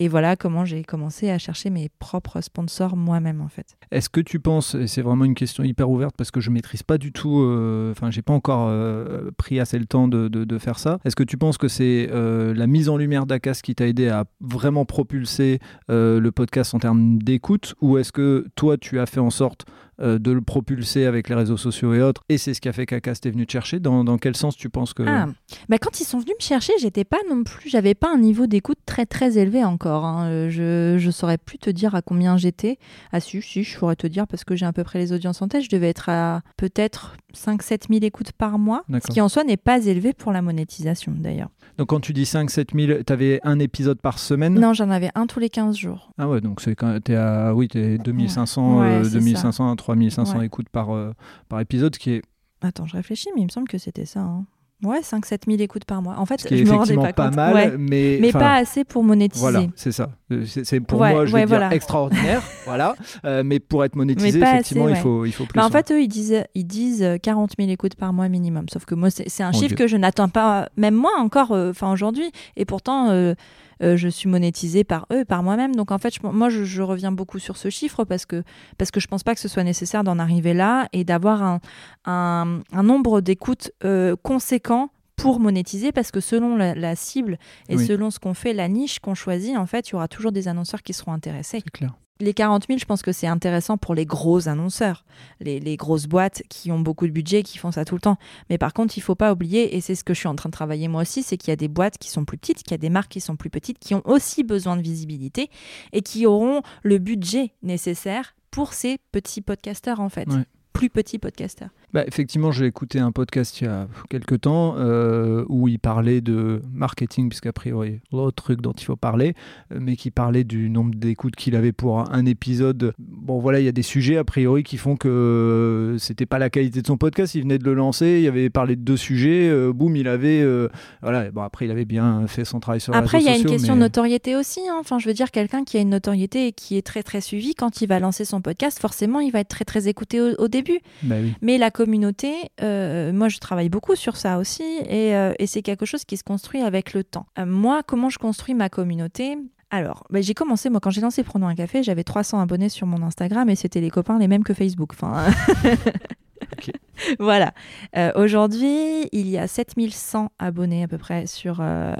[0.00, 3.76] Et voilà comment j'ai commencé à chercher mes propres sponsors moi-même, en fait.
[3.90, 6.84] Est-ce que tu penses, et c'est vraiment une question hyper ouverte parce que je maîtrise
[6.84, 10.78] pas du tout, euh, enfin j'ai pas encore euh, pris assez le temps de, faire
[10.78, 10.98] ça.
[11.04, 14.08] Est-ce que tu penses que c'est euh, la mise en lumière d'Acas qui t'a aidé
[14.08, 15.58] à vraiment propulser
[15.90, 17.74] euh, le podcast en termes d'écoute?
[17.80, 19.66] Ou est-ce que toi tu as fait en sorte
[20.00, 22.72] euh, de le propulser avec les réseaux sociaux et autres et c'est ce qui a
[22.72, 25.02] fait qu'Acas t'est venu te chercher dans, dans quel sens tu penses que...
[25.06, 25.26] Ah,
[25.68, 28.46] bah quand ils sont venus me chercher, j'étais pas non plus, j'avais pas un niveau
[28.46, 30.04] d'écoute très très élevé encore.
[30.04, 30.26] hein.
[30.28, 32.78] Euh, Je je saurais plus te dire à combien j'étais.
[33.12, 35.42] Ah si, si, je pourrais te dire parce que j'ai à peu près les audiences
[35.42, 35.62] en tête.
[35.62, 39.56] Je devais être à peut-être 5-7 000 écoutes par mois, ce qui en soi n'est
[39.56, 41.50] pas élevé pour la monétisation d'ailleurs.
[41.76, 44.54] Donc quand tu dis 5-7 000, t'avais un épisode par semaine?
[44.58, 46.10] Non, j'en avais un tous les 15 jours.
[46.18, 49.76] Ah ouais, donc c'est quand t'es à oui, t'es 2500, Ouais, euh, c'est 2500 à
[49.96, 50.46] 3500 Ouais.
[50.46, 51.12] écoutes par, euh,
[51.48, 52.22] par épisode, ce qui est,
[52.60, 54.20] Attends, je réfléchis, mais il me semble que c'était ça.
[54.20, 54.44] hein.
[54.84, 56.14] Ouais, 5-7 000 écoutes par mois.
[56.18, 57.34] En fait, ce qui je me rendais pas, pas, compte.
[57.36, 57.74] mal, Ouais.
[57.78, 59.40] mais, Mais pas assez pour monétiser.
[59.40, 60.10] Voilà, c'est ça.
[60.32, 61.72] Euh, C'est pour Ouais, moi, je vais dire voilà.
[61.74, 62.94] extraordinaire, voilà.
[63.24, 65.56] Euh, mais pour être monétisé, effectivement, assez, il faut, il faut plus.
[65.56, 65.70] Bah, en hein.
[65.70, 68.66] fait, eux, ils disent, ils disent euh, 40 000 écoutes par mois minimum.
[68.72, 69.76] Sauf que moi, c'est un chiffre Dieu.
[69.76, 72.30] que je n'atteins pas, même moi encore, euh, enfin aujourd'hui.
[72.56, 73.34] Et pourtant, euh,
[73.82, 75.74] euh, je suis monétisée par eux, par moi-même.
[75.76, 78.42] Donc en fait, je- moi, je, je reviens beaucoup sur ce chiffre parce que,
[78.76, 81.60] parce que je pense pas que ce soit nécessaire d'en arriver là et d'avoir un,
[82.06, 87.38] un, un nombre d'écoutes euh, conséquent pour monétiser parce que selon la, la cible
[87.68, 87.86] et Oui.
[87.86, 90.46] selon ce qu'on fait, la niche qu'on choisit, en fait, il y aura toujours des
[90.48, 91.60] annonceurs qui seront intéressés.
[91.64, 91.94] c'est clair.
[92.20, 95.04] Les 40 000, je pense que c'est intéressant pour les gros annonceurs,
[95.40, 98.16] les, les grosses boîtes qui ont beaucoup de budget, qui font ça tout le temps.
[98.50, 100.48] Mais par contre, il faut pas oublier, et c'est ce que je suis en train
[100.48, 102.72] de travailler moi aussi, c'est qu'il y a des boîtes qui sont plus petites, qu'il
[102.72, 105.48] y a des marques qui sont plus petites, qui ont aussi besoin de visibilité
[105.92, 110.28] et qui auront le budget nécessaire pour ces petits podcasteurs en fait.
[110.28, 110.44] Ouais.
[110.72, 111.70] Plus petits podcasteurs.
[111.94, 116.20] Bah, effectivement, j'ai écouté un podcast il y a quelques temps euh, où il parlait
[116.20, 119.34] de marketing, puisqu'a priori, l'autre truc dont il faut parler,
[119.72, 122.92] euh, mais qui parlait du nombre d'écoutes qu'il avait pour un épisode.
[122.98, 126.38] Bon, voilà, il y a des sujets a priori qui font que euh, c'était pas
[126.38, 127.34] la qualité de son podcast.
[127.34, 130.42] Il venait de le lancer, il avait parlé de deux sujets, euh, boum, il avait.
[130.42, 130.68] euh,
[131.02, 133.36] voilà, bon, après, il avait bien fait son travail sur Après, il y a une
[133.38, 134.60] sociaux, question mais- de notoriété aussi.
[134.68, 134.76] hein.
[134.78, 137.54] Enfin, je veux dire, quelqu'un qui a une notoriété et qui est très très suivi,
[137.54, 140.48] quand il va lancer son podcast, forcément, il va être très très écouté au, au
[140.48, 140.80] début.
[141.02, 141.32] Bah oui.
[141.40, 145.62] Mais la communauté, euh, moi je travaille beaucoup sur ça aussi, et, euh, et c'est
[145.62, 147.26] quelque chose qui se construit avec le temps.
[147.38, 149.38] Euh, moi, comment je construis ma communauté?
[149.70, 152.88] Alors, bah, j'ai commencé, moi, quand j'ai lancé Prenons un café, j'avais 300 abonnés sur
[152.88, 154.94] mon Instagram et c'était les copains les mêmes que Facebook.
[157.18, 157.52] Voilà.
[157.96, 161.94] Euh, Aujourd'hui, il y a 7100 abonnés à peu près sur, euh,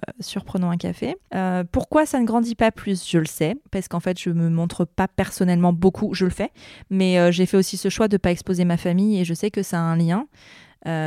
[0.44, 1.16] Prenons un café.
[1.34, 3.08] Euh, pourquoi ça ne grandit pas plus?
[3.08, 6.50] Je le sais, parce qu'en fait, je me montre pas personnellement beaucoup, je le fais,
[6.90, 9.34] mais euh, j'ai fait aussi ce choix de ne pas exposer ma famille et je
[9.34, 10.26] sais que ça a un lien.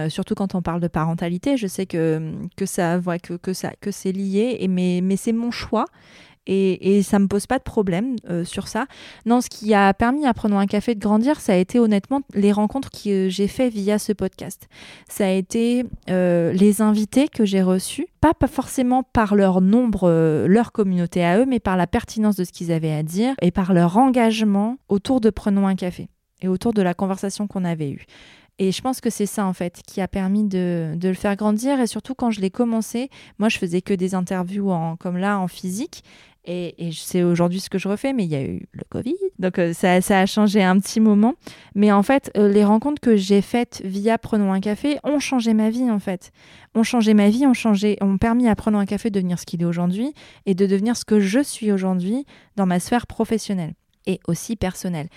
[0.10, 3.72] Surtout quand on parle de parentalité, je sais que, que, ça, ouais, que, que, ça,
[3.82, 5.86] que c'est lié, et mais, mais c'est mon choix.
[6.48, 8.88] Et, et ça me pose pas de problème euh, sur ça.
[9.26, 12.22] Non, ce qui a permis à Prenons un café de grandir, ça a été honnêtement
[12.34, 14.68] les rencontres que j'ai fait via ce podcast.
[15.08, 20.48] Ça a été euh, les invités que j'ai reçus, pas, forcément par leur nombre, euh,
[20.48, 23.52] leur communauté à eux, mais par la pertinence de ce qu'ils avaient à dire et
[23.52, 26.10] par leur engagement autour de Prenons un café
[26.42, 28.06] et autour de la conversation qu'on avait eue.
[28.60, 31.36] Et je pense que c'est ça, en fait, qui a permis de, de le faire
[31.36, 31.80] grandir.
[31.80, 35.48] Et surtout, quand je l'ai commencé, moi, je faisais que des interviews comme là, en
[35.48, 36.04] physique.
[36.46, 39.60] Et, c'est aujourd'hui ce que je refais, mais il y a eu le Covid, donc
[39.60, 41.36] euh, ça, ça, a changé un petit moment.
[41.76, 45.54] Mais en fait, euh, les rencontres que j'ai faites via Prenons un café ont changé
[45.54, 46.32] ma vie, en fait.
[46.74, 49.46] Ont changé ma vie, ont, changé, ont permis à Prenons un café de devenir ce
[49.46, 50.14] qu'il est aujourd'hui
[50.48, 52.26] et de devenir ce que je suis aujourd'hui
[52.56, 53.74] dans ma sphère professionnelle
[54.08, 55.08] et aussi personnel.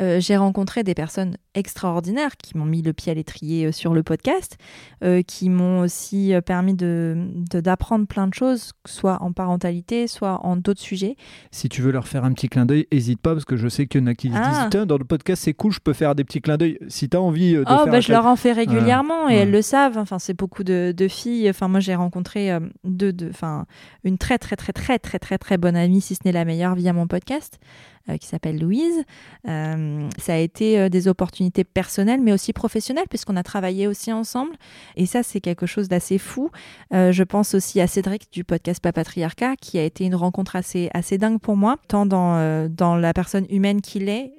[0.00, 3.94] Euh, j'ai rencontré des personnes extraordinaires qui m'ont mis le pied à l'étrier euh, sur
[3.94, 4.58] le podcast,
[5.04, 10.56] euh, qui m'ont aussi permis de, d'apprendre plein de choses, soit en parentalité, soit en
[10.56, 11.16] d'autres sujets.
[11.52, 13.86] Si tu veux leur faire un petit clin d'œil, n'hésite pas, parce que je sais
[13.86, 14.68] qu'il y en a qui ah.
[14.70, 16.78] disent dans le podcast, c'est cool, je peux faire des petits clins d'œil.
[16.88, 19.50] Si tu as envie de oh, faire bah, Je leur en fais régulièrement et elles
[19.50, 19.96] le savent.
[19.96, 21.48] Enfin, c'est beaucoup de, de, filles.
[21.48, 23.66] Enfin, moi, j'ai rencontré deux, de, enfin,
[24.02, 26.74] une très, très, très, très, très, très, très bonne amie, si ce n'est la meilleure,
[26.74, 27.60] via mon podcast.
[28.10, 29.02] Euh, qui s'appelle Louise.
[29.48, 34.12] Euh, ça a été euh, des opportunités personnelles, mais aussi professionnelles, puisqu'on a travaillé aussi
[34.12, 34.56] ensemble.
[34.96, 36.50] Et ça, c'est quelque chose d'assez fou.
[36.92, 41.16] je pense aussi à Cédric du podcast Papatriarcat, qui a été une rencontre assez, assez
[41.16, 44.32] dingue pour moi, tant dans, dans la personne humaine qu'il est,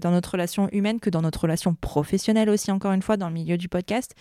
[0.00, 3.34] dans notre relation humaine, que dans notre relation professionnelle aussi, encore une fois, dans le
[3.34, 4.14] milieu du podcast.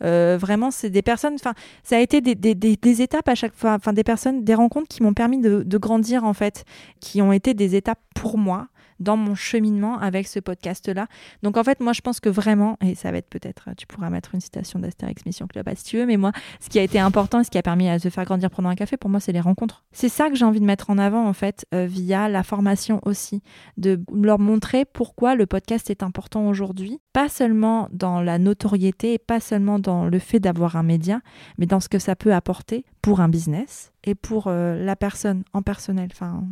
[0.00, 3.74] vraiment, c'est des personnes, enfin, ça a été des, des, des, étapes à chaque fois,
[3.74, 6.64] enfin, des personnes, des rencontres qui m'ont permis de, grandir, en fait,
[7.00, 8.45] qui ont été des étapes pour moi
[9.00, 11.06] dans mon cheminement avec ce podcast-là.
[11.42, 14.10] Donc en fait, moi je pense que vraiment, et ça va être peut-être, tu pourras
[14.10, 16.98] mettre une citation d'Astérix Mission Club si tu veux, mais moi, ce qui a été
[16.98, 19.20] important et ce qui a permis à se faire grandir pendant un café, pour moi,
[19.20, 19.84] c'est les rencontres.
[19.92, 23.00] C'est ça que j'ai envie de mettre en avant en fait, euh, via la formation
[23.04, 23.42] aussi,
[23.76, 29.40] de leur montrer pourquoi le podcast est important aujourd'hui, pas seulement dans la notoriété, pas
[29.40, 31.20] seulement dans le fait d'avoir un média,
[31.58, 35.44] mais dans ce que ça peut apporter pour un business et pour euh, la personne
[35.52, 36.08] en personnel.
[36.12, 36.44] Enfin,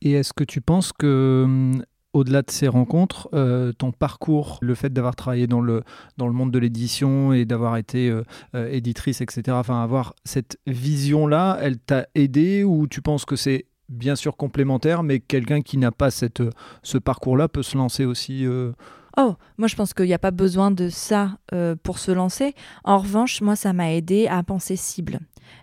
[0.00, 4.74] et est-ce que tu penses que hum, au-delà de ces rencontres, euh, ton parcours, le
[4.74, 5.82] fait d'avoir travaillé dans le,
[6.16, 8.22] dans le monde de l'édition et d'avoir été euh,
[8.54, 13.66] euh, éditrice, etc., enfin avoir cette vision-là, elle t'a aidé ou tu penses que c'est
[13.88, 16.42] bien sûr complémentaire, mais quelqu'un qui n'a pas cette,
[16.82, 18.46] ce parcours-là peut se lancer aussi
[19.16, 21.38] Oh, moi je pense qu'il n'y a pas besoin de ça
[21.82, 22.54] pour se lancer.
[22.84, 25.20] En revanche, moi ça m'a aidé à penser cible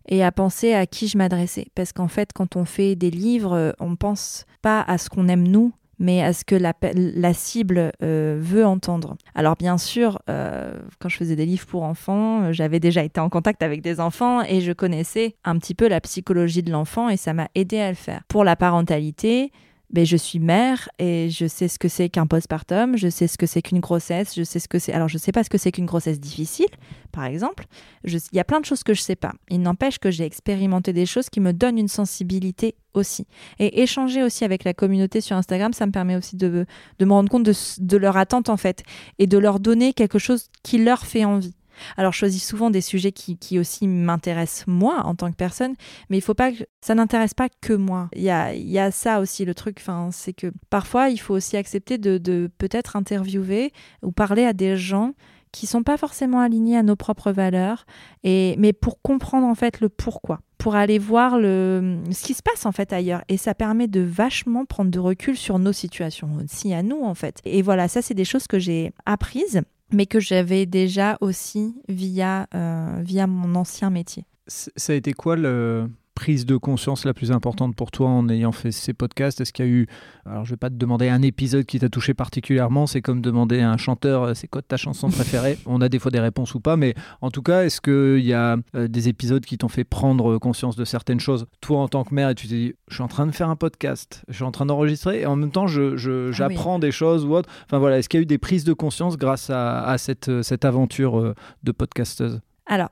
[0.08, 1.68] et à penser à qui je m'adressais.
[1.76, 5.48] Parce qu'en fait, quand on fait des livres, on pense pas à ce qu'on aime
[5.48, 9.16] nous, mais à ce que la, la cible euh, veut entendre.
[9.34, 13.30] Alors bien sûr, euh, quand je faisais des livres pour enfants, j'avais déjà été en
[13.30, 17.18] contact avec des enfants et je connaissais un petit peu la psychologie de l'enfant et
[17.18, 18.22] ça m'a aidé à le faire.
[18.28, 19.52] Pour la parentalité,
[19.92, 23.38] ben, je suis mère et je sais ce que c'est qu'un postpartum, je sais ce
[23.38, 24.94] que c'est qu'une grossesse, je sais ce que c'est.
[24.94, 26.68] Alors, je sais pas ce que c'est qu'une grossesse difficile,
[27.12, 27.66] par exemple.
[28.04, 29.34] Il y a plein de choses que je sais pas.
[29.50, 33.28] Il n'empêche que j'ai expérimenté des choses qui me donnent une sensibilité aussi.
[33.60, 36.66] Et échanger aussi avec la communauté sur Instagram, ça me permet aussi de,
[37.00, 38.84] de me rendre compte de, de leur attente, en fait,
[39.20, 41.54] et de leur donner quelque chose qui leur fait envie.
[41.98, 45.76] Alors, je choisis souvent des sujets qui, aussi m'intéressent moi en tant que personne,
[46.10, 48.10] mais il faut pas que ça n'intéresse pas que moi.
[48.16, 52.50] Il y a, ça aussi le truc, c'est que parfois il faut aussi accepter de,
[52.58, 55.14] peut-être interviewer ou parler à des gens
[55.52, 57.86] qui sont pas forcément alignés à nos propres valeurs,
[58.24, 62.44] et, mais pour comprendre en fait le pourquoi, pour aller voir le, ce qui se
[62.44, 63.22] passe en fait ailleurs.
[63.30, 67.16] Et ça permet de vachement prendre de recul sur nos situations aussi à nous en
[67.16, 67.40] fait.
[67.46, 69.62] Et voilà, ça c'est des choses que j'ai apprises
[69.96, 74.26] mais que j'avais déjà aussi via, euh, via mon ancien métier.
[74.48, 78.52] Ça a été quoi le, prise de conscience la plus importante pour toi en ayant
[78.52, 79.42] fait ces podcasts?
[79.42, 79.88] Est-ce qu'il y a eu,
[80.26, 83.60] alors je vais pas te demander un épisode qui t'a touché particulièrement, c'est comme demander
[83.60, 85.60] à un chanteur euh, c'est quoi ta chanson préférée?
[85.66, 88.34] On a des fois des réponses ou pas, mais en tout cas, est-ce qu'il y
[88.34, 91.46] a euh, des épisodes qui t'ont fait prendre conscience de certaines choses?
[91.62, 93.50] Toi en tant que mère, et tu t'es dit, je suis en train de faire
[93.50, 96.92] un podcast, je suis en train d'enregistrer et en même temps, j'apprends je, ah des
[96.92, 97.50] choses ou autre.
[97.66, 100.42] Enfin voilà, est-ce qu'il y a eu des prises de conscience grâce à, à cette,
[100.42, 102.40] cette aventure de podcasteuse?
[102.66, 102.90] Alors,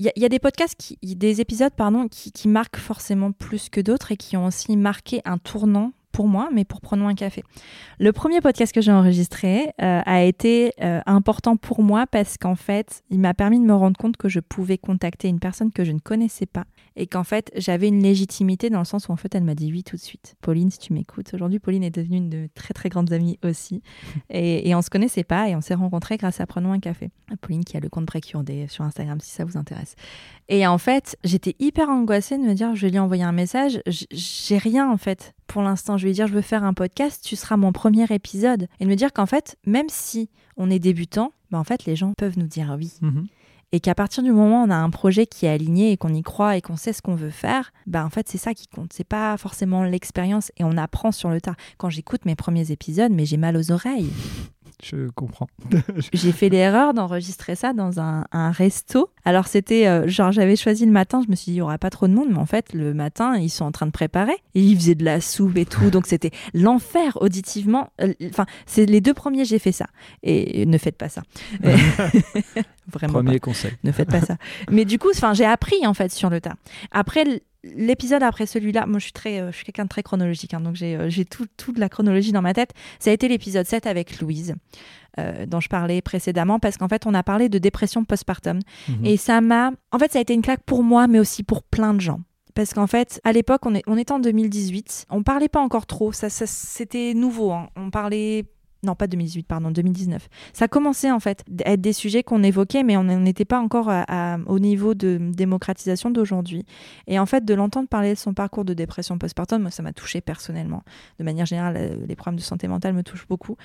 [0.00, 3.82] il y, a des podcasts, qui, des épisodes pardon, qui, qui marquent forcément plus que
[3.82, 7.44] d'autres et qui ont aussi marqué un tournant pour moi, mais pour Prenons un café.
[7.98, 12.56] Le premier podcast que j'ai enregistré euh, a été euh, important pour moi parce qu'en
[12.56, 15.84] fait, il m'a permis de me rendre compte que je pouvais contacter une personne que
[15.84, 16.64] je ne connaissais pas
[16.96, 19.70] et qu'en fait, j'avais une légitimité dans le sens où en fait, elle m'a dit
[19.70, 20.36] oui tout de suite.
[20.40, 23.82] Pauline, si tu m'écoutes, aujourd'hui, Pauline est devenue une de très très grandes amies aussi
[24.30, 27.10] et, et on se connaissait pas et on s'est rencontrés grâce à Prenons un café.
[27.40, 28.34] Pauline qui a le compte Break
[28.68, 29.94] sur Instagram si ça vous intéresse.
[30.48, 33.80] Et en fait, j'étais hyper angoissée de me dire, je vais lui envoyer un message,
[33.86, 35.98] j'ai rien en fait pour l'instant.
[35.98, 38.68] Je vais dire, je veux faire un podcast, tu seras mon premier épisode.
[38.78, 41.96] Et de me dire qu'en fait, même si on est débutant, bah en fait, les
[41.96, 42.92] gens peuvent nous dire oui.
[43.02, 43.26] Mhm.
[43.72, 46.12] Et qu'à partir du moment où on a un projet qui est aligné et qu'on
[46.12, 48.66] y croit et qu'on sait ce qu'on veut faire, bah en fait c'est ça qui
[48.66, 48.92] compte.
[48.92, 51.54] C'est pas forcément l'expérience et on apprend sur le tas.
[51.78, 54.10] Quand j'écoute mes premiers épisodes, mais j'ai mal aux oreilles
[54.82, 55.46] Je comprends.
[56.12, 59.10] j'ai fait l'erreur d'enregistrer ça dans un, un resto.
[59.24, 61.78] Alors c'était euh, genre j'avais choisi le matin, je me suis dit il y aura
[61.78, 64.36] pas trop de monde, mais en fait le matin ils sont en train de préparer
[64.54, 67.90] et ils faisaient de la soupe et tout, donc c'était l'enfer auditivement.
[68.00, 69.86] Euh, Enfin c'est les deux premiers j'ai fait ça
[70.22, 71.22] et ne faites pas ça.
[72.92, 73.22] Vraiment pas.
[73.22, 73.72] Premier conseil.
[73.84, 74.36] Ne faites pas ça.
[74.70, 76.54] Mais du coup, enfin, j'ai appris en fait sur le tas.
[76.90, 77.24] Après
[77.64, 80.60] l'épisode après celui-là, moi je suis très, euh, je suis quelqu'un de très chronologique, hein,
[80.60, 82.72] donc j'ai euh, j'ai tout, toute la chronologie dans ma tête.
[82.98, 84.54] Ça a été l'épisode 7 avec Louise,
[85.18, 88.60] euh, dont je parlais précédemment, parce qu'en fait on a parlé de dépression postpartum.
[88.88, 89.04] Mhm.
[89.06, 89.72] Et ça m'a.
[89.92, 92.20] En fait, ça a été une claque pour moi, mais aussi pour plein de gens.
[92.54, 95.06] Parce qu'en fait, à l'époque, on, est, on était en 2018.
[95.10, 96.12] On parlait pas encore trop.
[96.12, 97.52] Ça, ça- c'était nouveau.
[97.52, 97.68] hein.
[97.76, 98.44] On parlait.
[98.82, 100.28] Non, pas 2018, pardon, 2019.
[100.54, 103.88] Ça commençait en fait à être des sujets qu'on évoquait, mais on n'était pas encore
[103.90, 106.64] à- au niveau de démocratisation d'aujourd'hui.
[107.06, 109.92] Et en fait, de l'entendre parler de son parcours de dépression postpartum, moi, ça m'a
[109.92, 110.82] touché personnellement.
[111.18, 113.56] De manière générale, euh, les problèmes de santé mentale me touchent beaucoup.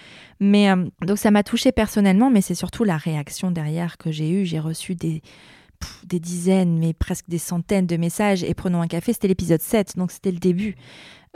[0.42, 4.30] Mais euh, donc, ça m'a touché personnellement, mais c'est surtout la réaction derrière que j'ai
[4.30, 4.46] eue.
[4.46, 5.22] J'ai reçu des,
[6.06, 8.44] des dizaines, mais presque des centaines de messages.
[8.44, 10.76] Et prenons un café, c'était l'épisode 7, donc c'était le début.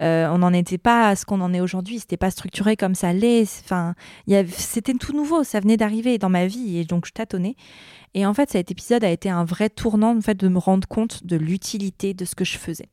[0.02, 2.00] Euh, on n'en était pas à ce qu'on en est aujourd'hui.
[2.00, 3.62] C'était pas structuré comme ça l'est.
[3.64, 3.96] Enfin,
[4.50, 5.44] c'était tout nouveau.
[5.44, 7.56] Ça venait d'arriver dans ma vie et donc je tâtonnais.
[8.16, 10.88] Et en fait, cet épisode a été un vrai tournant en fait, de me rendre
[10.88, 12.88] compte de l'utilité de ce que je faisais.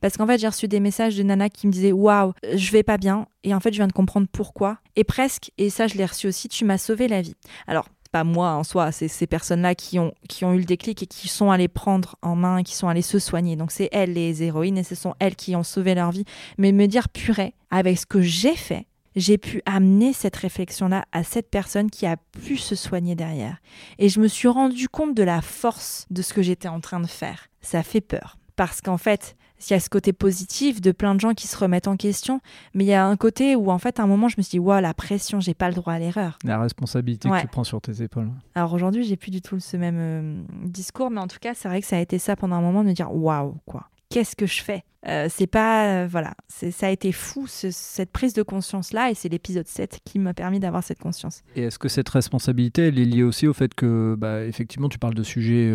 [0.00, 2.82] Parce qu'en fait, j'ai reçu des messages de Nana qui me disaient Waouh, je vais
[2.82, 3.26] pas bien.
[3.44, 4.78] Et en fait, je viens de comprendre pourquoi.
[4.96, 7.34] Et presque, et ça, je l'ai reçu aussi, tu m'as sauvé la vie.
[7.66, 11.02] Alors, pas moi en soi, c'est ces personnes-là qui ont, qui ont eu le déclic
[11.02, 13.56] et qui sont allées prendre en main, qui sont allées se soigner.
[13.56, 16.24] Donc, c'est elles les héroïnes et ce sont elles qui ont sauvé leur vie.
[16.56, 18.86] Mais me dire purée, avec ce que j'ai fait,
[19.16, 23.58] j'ai pu amener cette réflexion-là à cette personne qui a pu se soigner derrière.
[23.98, 27.00] Et je me suis rendu compte de la force de ce que j'étais en train
[27.00, 27.48] de faire.
[27.60, 28.38] Ça fait peur.
[28.56, 31.56] Parce qu'en fait, il y a ce côté positif de plein de gens qui se
[31.56, 32.40] remettent en question,
[32.74, 34.52] mais il y a un côté où, en fait, à un moment, je me suis
[34.52, 36.38] dit, waouh, la pression, j'ai pas le droit à l'erreur.
[36.44, 37.38] La responsabilité Ouais.
[37.38, 38.30] que tu prends sur tes épaules.
[38.54, 41.68] Alors aujourd'hui, j'ai plus du tout ce même euh, discours, mais en tout cas, c'est
[41.68, 43.88] vrai que ça a été ça pendant un moment de me dire, waouh, quoi.
[44.10, 44.84] Qu'est-ce que je fais?
[45.06, 45.84] Euh, C'est pas.
[46.04, 46.32] euh, voilà.
[46.48, 50.32] Ça a été fou, ce- cette prise de conscience-là, et c'est l'épisode 7 qui m'a
[50.32, 51.42] permis d'avoir cette conscience.
[51.56, 54.98] Et est-ce que cette responsabilité, elle est liée aussi au fait que, bah, effectivement, tu
[54.98, 55.70] parles de sujets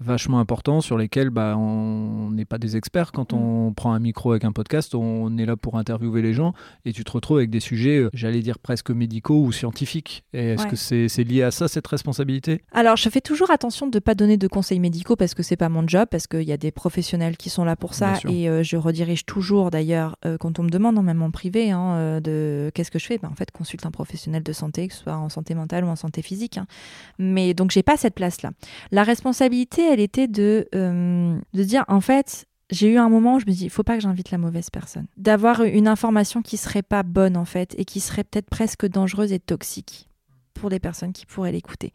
[0.00, 3.12] vachement importants sur lesquels bah, on n'est pas des experts.
[3.12, 3.36] Quand Mm.
[3.36, 6.52] on prend un micro avec un podcast, on est là pour interviewer les gens
[6.84, 10.24] et tu te retrouves avec des sujets, euh, j'allais dire presque médicaux ou scientifiques.
[10.32, 10.70] Est-ce Ouais.
[10.70, 12.62] que c'est c'est lié à ça, cette responsabilité?
[12.72, 15.56] Alors, je fais toujours attention de ne pas donner de conseils médicaux parce que c'est
[15.56, 18.14] pas mon job, parce qu'il y a des professionnels qui sont là pour ça.
[18.28, 21.70] Et euh, je redirige toujours, d'ailleurs, euh, quand on me demande, hein, même en privé,
[21.70, 23.18] hein, euh, de qu'est-ce que je fais?
[23.18, 25.88] Ben, En fait, consulte un professionnel de santé, que ce soit en santé mentale ou
[25.88, 26.58] en santé physique.
[26.58, 26.66] hein.
[27.18, 28.50] Mais donc, j'ai pas cette place-là.
[28.90, 33.40] La responsabilité, elle était de, euh, de dire, en fait, j'ai eu un moment où
[33.40, 35.06] je me dis, il faut pas que j'invite la mauvaise personne.
[35.16, 39.32] D'avoir une information qui serait pas bonne, en fait, et qui serait peut-être presque dangereuse
[39.32, 40.08] et toxique
[40.54, 41.92] pour les personnes qui pourraient l'écouter.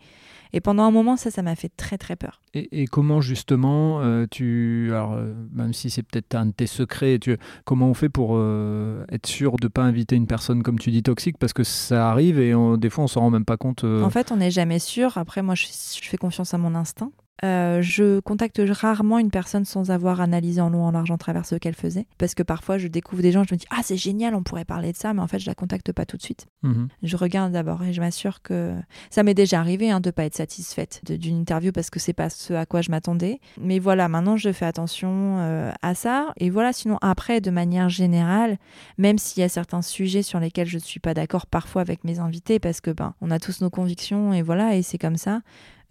[0.52, 2.42] Et pendant un moment, ça, ça m'a fait très très peur.
[2.56, 6.66] et, et comment justement euh, tu, alors euh, même si c'est peut-être un de tes
[6.68, 10.80] secrets, tu, comment on fait pour euh, être sûr de pas inviter une personne comme
[10.80, 11.38] tu dis toxique?
[11.38, 13.84] Parce que ça arrive et on- des fois on s'en rend même pas compte.
[13.84, 15.18] En fait, on n'est jamais sûr.
[15.20, 17.12] Après, moi, je, je fais confiance à mon instinct.
[17.46, 21.46] Euh, je contacte rarement une personne sans avoir analysé en long en large en travers
[21.46, 22.06] ce qu'elle faisait.
[22.18, 24.66] Parce que parfois, je découvre des gens, je me dis Ah, c'est génial, on pourrait
[24.66, 26.48] parler de ça, mais en fait, je la contacte pas tout de suite.
[26.64, 26.88] mhm.
[27.04, 28.74] Je regarde d'abord et je m'assure que
[29.10, 32.30] ça m'est déjà arrivé hein, de pas être satisfaite d'une interview parce que c'est pas
[32.30, 33.40] ce à quoi je m'attendais.
[33.60, 36.34] Mais voilà, maintenant je fais attention euh, à ça.
[36.38, 38.58] Et voilà, sinon après, de manière générale,
[38.98, 42.04] même s'il y a certains sujets sur lesquels je ne suis pas d'accord parfois avec
[42.04, 45.18] mes invités parce que ben on a tous nos convictions et voilà et c'est comme
[45.18, 45.42] ça.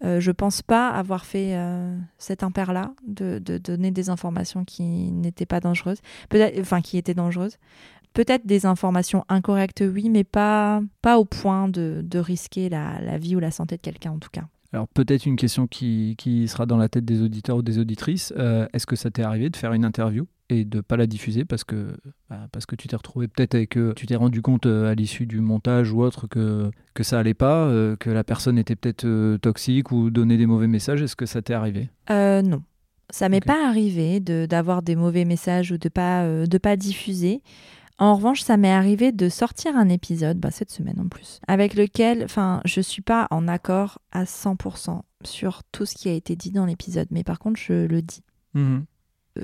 [0.03, 5.11] Euh, je pense pas avoir fait euh, cet impair-là de, de donner des informations qui
[5.11, 7.57] n'étaient pas dangereuses, peut-être, enfin qui étaient dangereuses.
[8.13, 13.17] Peut-être des informations incorrectes, oui, mais pas, pas au point de, de risquer la, la
[13.17, 14.45] vie ou la santé de quelqu'un, en tout cas.
[14.71, 18.33] Alors peut-être une question qui, qui sera dans la tête des auditeurs ou des auditrices.
[18.37, 20.27] Euh, Est-ce que ça t'est arrivé de faire une interview?
[20.49, 21.95] Et de pas la diffuser parce que,
[22.29, 23.77] bah, parce que tu t'es retrouvé peut-être avec...
[23.77, 27.19] euh, tu t'es rendu compte euh, à l'issue du montage ou autre que, que ça
[27.19, 31.01] allait pas, euh, que la personne était peut-être euh, toxique ou donnait des mauvais messages.
[31.01, 31.89] Est-ce que ça t'est arrivé?
[32.09, 32.63] Euh, non.
[33.11, 37.41] Ça m'est pas arrivé de- d'avoir des mauvais messages ou de pas, de pas diffuser.
[37.97, 41.73] En revanche, ça m'est arrivé de sortir un épisode, bah, cette semaine en plus, avec
[41.73, 46.35] lequel enfin, je suis pas en accord à 100% sur tout ce qui a été
[46.37, 47.07] dit dans l'épisode.
[47.11, 48.23] Mais par contre, je le dis.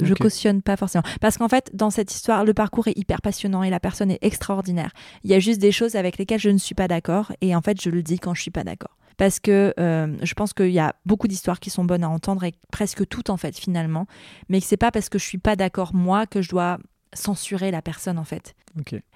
[0.02, 1.04] Je cautionne pas forcément.
[1.22, 4.20] Parce qu'en fait, dans cette histoire, le parcours est hyper passionnant et la personne est
[4.22, 4.92] extraordinaire.
[5.24, 7.62] Il y a juste des choses avec lesquelles je ne suis pas d'accord et en
[7.62, 8.98] fait, je le dis quand je suis pas d'accord.
[9.18, 12.44] Parce que euh, je pense qu'il y a beaucoup d'histoires qui sont bonnes à entendre
[12.44, 14.08] et presque toutes en fait finalement,
[14.50, 16.80] mais que c'est pas parce que je suis pas d'accord moi que je dois
[17.14, 18.56] censurer la personne en fait.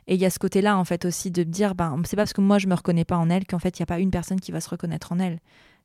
[0.07, 2.21] Et il y a ce côté-là en fait aussi de me dire, ben c'est pas
[2.21, 3.99] parce que moi je me reconnais pas en elle qu'en fait il y a pas
[3.99, 5.39] une personne qui va se reconnaître en elle.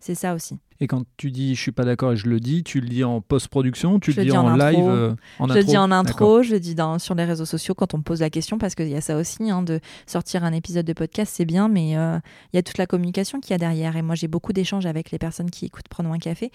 [0.05, 0.59] C'est ça aussi.
[0.80, 3.05] Et quand tu dis je suis pas d'accord et je le dis, tu le dis
[3.05, 5.90] en post-production, tu Je le dis dis en, live, euh, en je le dis en
[5.90, 8.59] intro, je le dis dans, sur les réseaux sociaux quand on me pose la question,
[8.59, 11.70] parce qu'il y a ça aussi, hein, de sortir un épisode de podcast, c'est bien,
[11.70, 12.18] mais euh,
[12.52, 13.96] il y a toute la communication qu'il y a derrière.
[13.96, 16.50] Et moi, j'ai beaucoup d'échanges avec les personnes qui écoutent Prenons un café.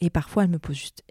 [0.00, 1.02] Et parfois, elles me posent juste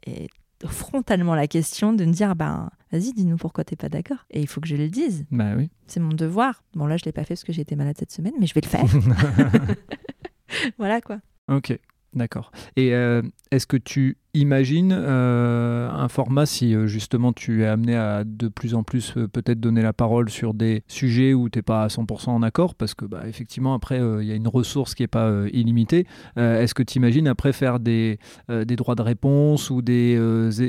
[0.66, 4.26] frontalement la question de me dire, ben, vas-y, dis-nous pourquoi t'es pas d'accord.
[4.30, 5.26] Et il faut que je le dise.
[5.30, 5.70] Bah oui.
[5.88, 6.64] C'est mon devoir.
[6.74, 8.54] Bon, là, je l'ai pas fait parce que j'ai été malade cette semaine, mais je
[8.54, 8.86] vais le faire.
[10.78, 11.20] voilà, quoi.
[11.48, 11.78] Ok,
[12.14, 12.52] d'accord.
[12.76, 13.22] Et euh,
[13.52, 18.48] est-ce que tu imagines euh, un format si euh, justement tu es amené à de
[18.48, 21.84] plus en plus euh, peut-être donner la parole sur des sujets où tu n'es pas
[21.84, 22.76] à 100% en accord?
[22.76, 26.08] Parce que bah, effectivement après euh, il y a une ressource qui n'est pas illimitée.
[26.38, 30.18] Est-ce que tu imagines après faire des, des droits de réponse ou des,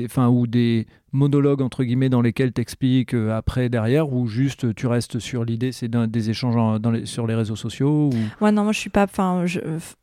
[0.05, 4.87] enfin, ou des monologues entre guillemets dans lesquels tu expliques après derrière ou juste tu
[4.87, 8.43] restes sur l'idée c'est des échanges en- dans les- sur les réseaux sociaux ou...
[8.43, 9.03] Ouais, non, moi je suis pas.
[9.03, 9.45] Enfin,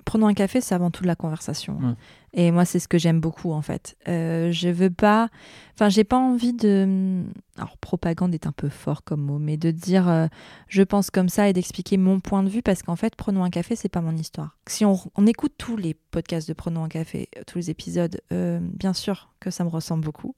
[0.05, 1.77] prenons un café, c'est avant tout de la conversation.
[1.79, 1.95] Ouais.
[2.33, 3.97] Et moi, c'est ce que j'aime beaucoup en fait.
[4.09, 5.29] Euh, je veux pas.
[5.75, 7.25] Enfin, j'ai pas envie de.
[7.57, 10.27] Alors, propagande est un peu fort comme mot, mais de dire euh,
[10.69, 13.51] je pense comme ça et d'expliquer mon point de vue parce qu'en fait, prenons un
[13.51, 14.57] café, c'est pas mon histoire.
[14.67, 18.61] Si on, écoute tous les podcasts de Prenons un café, euh, tous les épisodes, euh,
[18.63, 20.37] bien sûr que ça me ressemble beaucoup.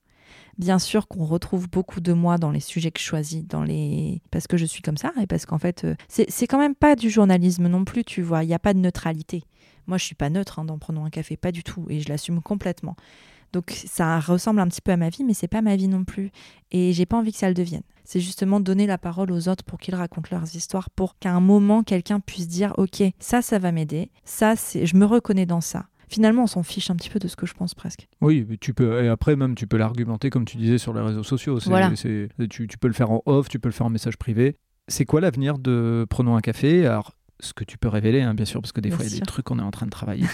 [0.57, 4.23] Bien sûr qu'on retrouve beaucoup de moi dans les sujets que je choisis, dans les...
[4.31, 7.11] parce que je suis comme ça et parce qu'en fait, c'est quand même pas du
[7.11, 8.45] journalisme non plus, tu vois.
[8.45, 9.45] Il n'y a pas de neutralité.
[9.87, 12.09] Moi, je suis pas neutre hein, dans Prenons un café, pas du tout, et je
[12.09, 12.97] l'assume complètement.
[13.53, 16.05] Donc ça ressemble un petit peu à ma vie, mais c'est pas ma vie non
[16.05, 16.31] plus,
[16.71, 17.83] et j'ai pas envie que ça le devienne.
[18.05, 21.41] C'est justement donner la parole aux autres pour qu'ils racontent leurs histoires, pour qu'à un
[21.41, 25.61] moment quelqu'un puisse dire, ok, ça, ça va m'aider, ça, c'est, je me reconnais dans
[25.61, 25.87] ça.
[26.09, 28.09] Finalement, on s'en fiche un petit peu de ce que je pense presque.
[28.23, 31.01] Oui, mais tu peux, et après même tu peux l'argumenter comme tu disais sur les
[31.03, 31.59] réseaux sociaux.
[31.67, 31.95] Voilà.
[31.97, 34.57] c'est- tu, tu peux le faire en off, tu peux le faire en message privé.
[34.89, 36.87] C'est quoi l'avenir de Prenons un café?
[36.87, 37.13] Alors,
[37.43, 39.17] ce que tu peux révéler, hein, bien sûr, parce que des Bien fois il y
[39.17, 40.25] a des trucs qu'on est en train de travailler,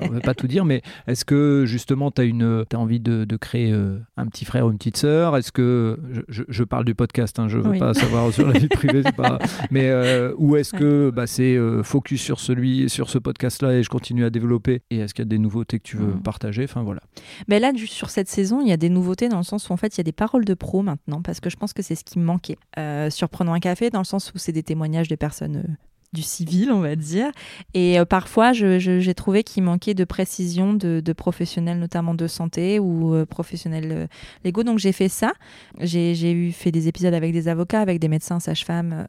[0.00, 3.24] on ne veut pas tout dire, mais est-ce que justement tu as, as envie de,
[3.24, 5.36] de créer euh, un petit frère ou une petite sœur?
[5.36, 5.98] Est-ce que,
[6.28, 7.78] je, parle du podcast, hein, je ne veux Oui.
[7.78, 9.38] pas savoir sur la vie privée, pas,
[9.70, 13.82] mais euh, ou est-ce que bah, c'est euh, focus sur celui, sur ce podcast-là et
[13.82, 14.82] je continue à développer?
[14.90, 16.22] Et est-ce qu'il y a des nouveautés que tu veux Mhm.
[16.22, 16.64] partager?
[16.64, 17.00] Enfin voilà.
[17.48, 19.76] Mais là, sur cette saison, il y a des nouveautés dans le sens où en
[19.76, 21.94] fait, il y a des paroles de pro maintenant, parce que je pense que c'est
[21.94, 22.56] ce qui me manquait.
[22.78, 25.76] Euh, sur Prenons un café, dans le sens où c'est des témoignages de personnes
[26.14, 27.30] du civil, on va dire.
[27.74, 33.14] Et euh, parfois, j'ai trouvé qu'il manquait de précision de, professionnels, notamment de santé ou
[33.14, 34.06] euh, professionnels euh,
[34.44, 34.62] légaux.
[34.62, 35.32] Donc j'ai fait ça.
[35.80, 39.06] J'ai eu fait des épisodes avec des avocats, avec des médecins, sages-femmes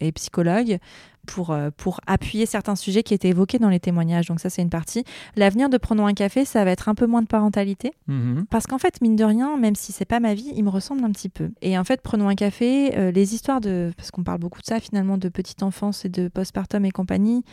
[0.00, 0.78] et psychologues.
[1.26, 4.26] Pour, euh, pour appuyer certains sujets qui étaient évoqués dans les témoignages.
[4.26, 5.04] Donc ça, c'est une partie.
[5.36, 7.92] L'avenir de Prenons un café, ça va être un peu moins de parentalité.
[8.08, 8.46] Mhm.
[8.50, 11.04] Parce qu'en fait, mine de rien, même si c'est pas ma vie, il me ressemble
[11.04, 11.50] un petit peu.
[11.62, 13.92] Et en fait, prenons un café, euh, les histoires de.
[13.96, 17.44] Parce qu'on parle beaucoup de ça finalement, de petite enfance et de postpartum et compagnie.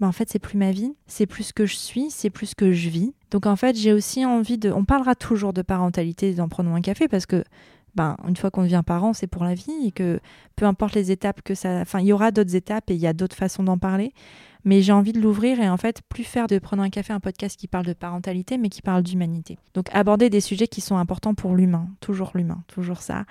[0.00, 2.46] Ben, en fait, c'est plus ma vie, c'est plus ce que je suis, c'est plus
[2.46, 3.14] ce que je vis.
[3.30, 4.70] Donc en fait, j'ai aussi envie de.
[4.70, 7.44] On parlera toujours de parentalité dans Prenons un café parce que.
[7.94, 10.20] Ben, une fois qu'on devient parent, c'est pour la vie et que
[10.56, 11.80] peu importe les étapes que ça.
[11.80, 14.12] Enfin, il y aura d'autres étapes et il y a d'autres façons d'en parler.
[14.64, 17.20] Mais j'ai envie de l'ouvrir et en fait, plus faire de Prenons un café un
[17.20, 19.58] podcast qui parle de parentalité, mais qui parle d'humanité.
[19.74, 23.26] Donc, aborder des sujets qui sont importants pour l'humain, toujours l'humain, toujours ça,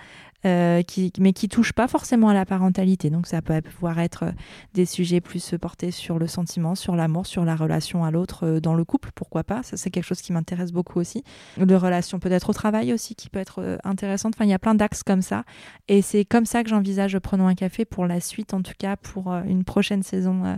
[0.46, 3.10] euh, qui, mais qui touchent pas forcément à la parentalité.
[3.10, 4.32] Donc, ça peut pouvoir être euh,
[4.74, 8.60] des sujets plus portés sur le sentiment, sur l'amour, sur la relation à l'autre euh,
[8.60, 9.64] dans le couple, pourquoi pas.
[9.64, 11.24] Ça, c'est quelque chose qui m'intéresse beaucoup aussi.
[11.58, 14.34] De relations peut-être au travail aussi, qui peut être euh, intéressante.
[14.36, 15.44] Enfin, il y a plein d'axes comme ça.
[15.88, 18.96] Et c'est comme ça que j'envisage Prenons un café pour la suite, en tout cas
[18.98, 20.58] pour une prochaine saison.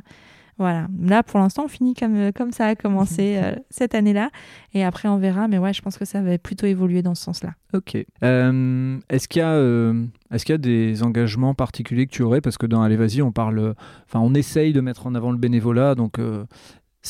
[0.58, 0.88] Voilà.
[1.02, 4.30] Là, pour l'instant, on finit comme, euh, comme ça a commencé euh, cette année-là.
[4.74, 5.48] Et après, on verra.
[5.48, 7.56] Mais ouais, je pense que ça va plutôt évoluer dans ce sens-là.
[7.74, 7.98] Ok.
[8.24, 10.06] Euh, est-ce qu'il y euh,
[10.38, 12.40] qu'il y a des engagements particuliers que tu aurais?
[12.40, 13.76] Parce que dans Allez Vas-y, on parle,
[14.06, 16.20] enfin, on essaye de mettre en avant le bénévolat, donc.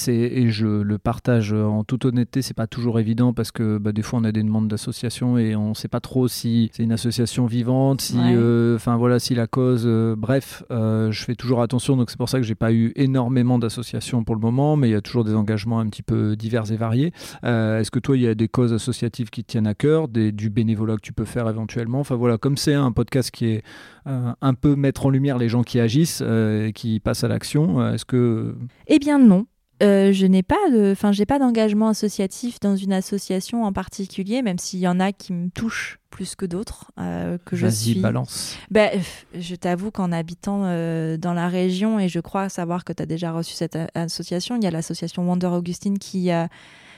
[0.07, 4.01] Et je le partage en toute honnêteté, c'est pas toujours évident parce que bah, des
[4.01, 7.45] fois on a des demandes d'associations et on sait pas trop si c'est une association
[7.45, 8.33] vivante, si, Ouais.
[8.35, 9.83] euh, enfin voilà, si la cause.
[9.85, 12.91] euh, bref, euh, je fais toujours attention, donc c'est pour ça que j'ai pas eu
[12.95, 16.35] énormément d'associations pour le moment, mais il y a toujours des engagements un petit peu
[16.35, 17.11] divers et variés.
[17.43, 20.31] Est-ce que toi, il y a des causes associatives qui te tiennent à cœur, des,
[20.31, 21.99] du bénévolat que tu peux faire éventuellement?
[21.99, 23.63] Enfin voilà, comme c'est un podcast qui est
[24.05, 28.05] un peu mettre en lumière les gens qui agissent, et qui passent à l'action, est-ce
[28.05, 28.55] que
[28.87, 29.45] Eh bien, non.
[29.84, 34.41] Euh, je n'ai pas de, enfin, j'ai pas d'engagement associatif dans une association en particulier,
[34.41, 37.91] même s'il y en a qui me touchent plus que d'autres, euh, que je vas-y
[37.91, 37.99] suis.
[37.99, 42.93] balance pff, je t'avoue qu'en habitant euh, dans la région, et je crois savoir que
[42.93, 46.32] tu as déjà reçu cette association, il y a l'association Wonder Augustine qui,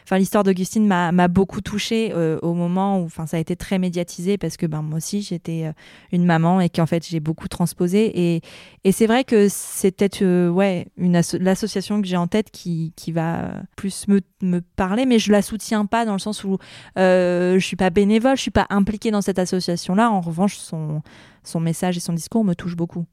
[0.07, 4.37] enfin l'histoire d'Augustine m'a beaucoup touchée au moment où, enfin ça a été très médiatisé
[4.37, 5.69] parce que ben moi aussi j'étais
[6.13, 8.41] une maman et qu'en fait j'ai beaucoup transposé et,
[8.85, 13.51] et c'est vrai que c'est peut-être une l'association que j'ai en tête qui, qui va
[13.75, 16.57] plus me, me, parler, mais je la soutiens pas dans le sens où
[16.95, 20.09] je suis pas bénévole, je suis pas impliquée dans cette association là.
[20.09, 21.01] En revanche, son
[21.47, 23.05] son message et son discours me touchent beaucoup.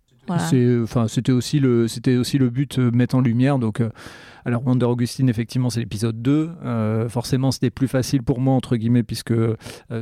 [1.09, 3.59] C'était aussi le, but, euh, mettre en lumière.
[3.59, 3.91] Donc, euh,
[4.45, 6.51] alors Wonder Augustine, effectivement, c'est l'épisode 2.
[6.65, 9.35] Euh, forcément, c'était plus facile pour moi entre guillemets puisque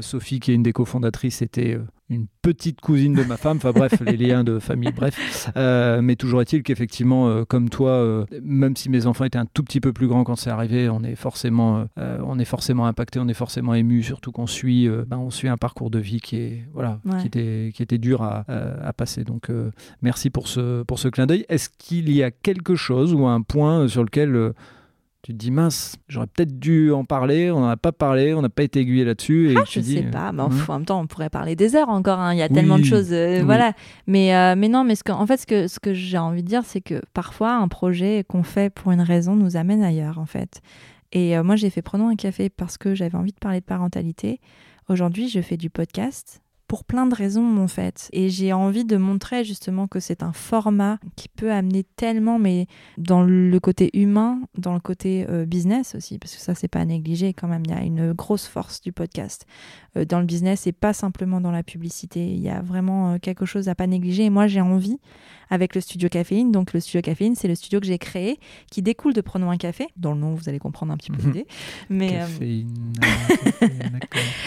[0.01, 1.79] Sophie, qui est une des cofondatrices, était
[2.13, 3.57] une petite cousine de ma femme.
[3.57, 5.51] Enfin bref, les liens de famille, bref.
[5.57, 9.47] Euh, mais toujours est-il qu'effectivement, euh, comme toi, euh, même si mes enfants étaient un
[9.47, 13.19] tout petit peu plus grands quand c'est arrivé, on est forcément, on est forcément impacté,
[13.19, 16.37] on est forcément ému, surtout qu'on suit, ben, on suit un parcours de vie qui
[16.37, 19.25] est, voilà, qui était, qui était dur à, à passer.
[19.25, 19.49] Donc
[20.03, 21.45] merci pour ce, pour ce clin d'œil.
[21.49, 24.53] Est-ce qu'il y a quelque chose ou un point sur lequel
[25.23, 28.43] tu te dis mince, j'aurais peut-être dû en parler, on n'en a pas parlé, on
[28.43, 29.53] n'a pas été aiguillé là-dessus.
[29.53, 31.91] Et ah, je ne sais pas, mais en, même temps, on pourrait parler des heures
[31.91, 32.19] encore.
[32.19, 32.35] Hein.
[32.35, 33.73] Il y a tellement de choses, euh, voilà.
[34.09, 36.43] Mais, euh, mais non, mais ce que, en fait, ce que, ce que j'ai envie
[36.43, 40.19] de dire, c'est que parfois, un projet qu'on fait pour une raison nous amène ailleurs,
[40.19, 40.61] en fait.
[41.13, 43.65] Et euh, moi, j'ai fait Prenons un café parce que j'avais envie de parler de
[43.65, 44.41] parentalité.
[44.89, 46.43] Aujourd'hui, je fais du podcast
[46.73, 48.09] pour plein de raisons en fait.
[48.15, 52.67] Et j'ai envie de montrer justement que c'est un format qui peut amener tellement, mais
[52.97, 56.79] dans le côté humain, dans le côté euh, business aussi, parce que ça c'est pas
[56.79, 57.63] à négliger quand même.
[57.67, 59.45] Il y a une grosse force du podcast
[59.99, 62.25] euh, dans le business et pas simplement dans la publicité.
[62.27, 64.25] Il y a vraiment euh, quelque chose à pas négliger.
[64.25, 64.97] Et moi j'ai envie
[65.53, 66.51] avec le studio caféine.
[66.51, 69.59] Donc le studio caféine, c'est le studio que j'ai créé qui découle de Prenons un
[69.59, 69.89] café.
[69.97, 71.27] Dans le nom, vous allez comprendre un petit peu mhm.
[71.27, 71.47] l'idée.
[71.91, 72.95] Mais caféine,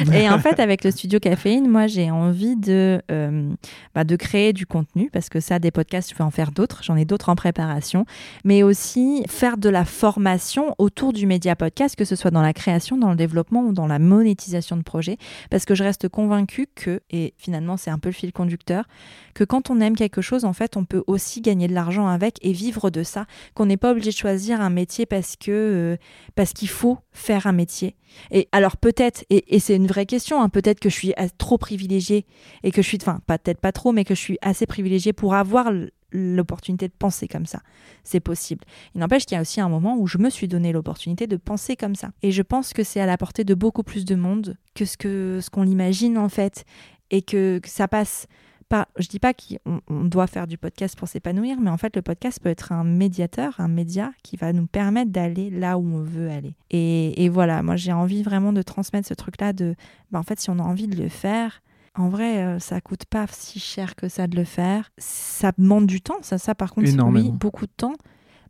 [0.13, 3.53] et en fait, avec le studio caféine, moi j'ai envie de, euh,
[3.93, 6.83] bah, de créer du contenu parce que ça, des podcasts, je vais en faire d'autres.
[6.83, 8.05] J'en ai d'autres en préparation.
[8.43, 12.53] Mais aussi faire de la formation autour du média podcast, que ce soit dans la
[12.53, 15.17] création, dans le développement ou dans la monétisation de projets.
[15.49, 18.85] Parce que je reste convaincue que, et finalement c'est un peu le fil conducteur,
[19.33, 22.37] que quand on aime quelque chose, en fait, on peut aussi gagner de l'argent avec
[22.41, 25.97] et vivre de ça, qu'on n'est pas obligé de choisir un métier parce que euh,
[26.35, 27.95] parce qu'il faut faire un métier.
[28.31, 32.04] Et alors peut-être, et, c'est une vraie question, hein, peut-être que je suis trop privilégiée
[32.11, 35.35] et que je suis, enfin peut-être pas trop, mais que je suis assez privilégiée pour
[35.35, 35.71] avoir
[36.11, 37.59] l'opportunité de penser comme ça.
[38.03, 38.63] C'est possible.
[38.93, 41.35] Il n'empêche qu'il y a aussi un moment où je me suis donné l'opportunité de
[41.35, 42.11] penser comme ça.
[42.21, 44.97] Et je pense que c'est à la portée de beaucoup plus de monde que ce
[44.97, 46.65] que ce qu'on l'imagine en fait,
[47.11, 48.27] et que ça passe
[48.67, 52.01] pas, je dis pas qu'on doit faire du podcast pour s'épanouir, mais en fait, le
[52.01, 56.01] podcast peut être un médiateur, un média qui va nous permettre d'aller là où on
[56.01, 56.55] veut aller.
[56.71, 59.75] Et, voilà, moi, j'ai envie vraiment de transmettre ce truc-là de,
[60.11, 61.61] bah, en fait, si on a envie de le faire,
[61.95, 64.91] en vrai, euh, ça coûte pas si cher que ça de le faire.
[64.97, 67.95] Ça demande du temps, ça, ça par contre, oui, beaucoup de temps,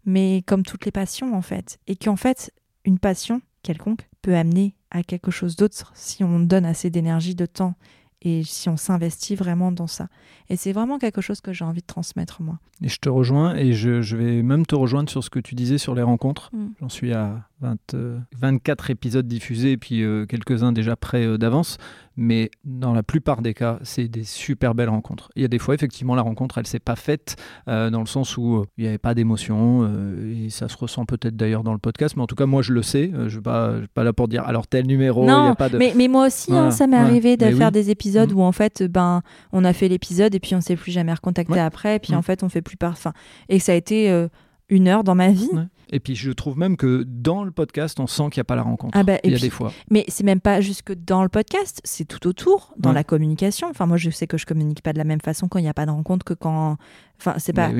[0.06, 1.80] mais comme toutes les passions, en fait.
[1.88, 2.52] Et qu'en fait,
[2.86, 7.46] une passion quelconque peut amener à quelque chose d'autre si on donne assez d'énergie, de
[7.46, 7.76] temps
[8.22, 10.08] et si on s'investit vraiment dans ça.
[10.50, 12.60] Et c'est vraiment quelque chose que j'ai envie de transmettre, moi.
[12.82, 15.54] Et je te rejoins, et je, je vais même te rejoindre sur ce que tu
[15.54, 16.50] disais sur les rencontres.
[16.54, 16.66] Mm.
[16.80, 21.78] J'en suis à 24 euh, épisodes diffusés, et puis euh, quelques-uns déjà prêts euh, d'avance.
[22.18, 25.30] Mais dans la plupart des cas, c'est des super belles rencontres.
[25.36, 27.36] Il y a des fois, effectivement, la rencontre, elle s'est pas faite
[27.68, 29.86] dans le sens où il n'y avait pas d'émotion,
[30.34, 32.72] et ça se ressent peut-être d'ailleurs dans le podcast, mais en tout cas, moi, je
[32.72, 33.12] le sais.
[33.14, 35.78] je ne suis pas, là pour dire, alors tel numéro, a pas de...
[35.78, 38.38] Mais, mais moi aussi, hein, ça m'est arrivé de faire des épisodes mm.
[38.38, 41.60] où, en fait, ben, on a fait l'épisode, et puis on s'est plus jamais recontacté
[41.60, 42.94] après, et puis en fait, on fait plus part...
[42.94, 43.12] Enfin,
[43.50, 44.26] et ça a été
[44.70, 45.50] une heure dans ma vie.
[45.96, 48.58] Et puis je trouve même que dans le podcast, on sent qu'il n'y a pas
[48.58, 48.98] la rencontre.
[48.98, 49.72] Ah bah, il y a des fois.
[49.90, 53.70] Mais c'est même pas juste que dans le podcast, c'est tout autour, dans la communication.
[53.70, 55.70] Enfin, moi, je sais que je communique pas de la même façon quand il n'y
[55.70, 56.76] a pas de rencontre que quand.
[57.18, 57.72] Enfin, c'est pas.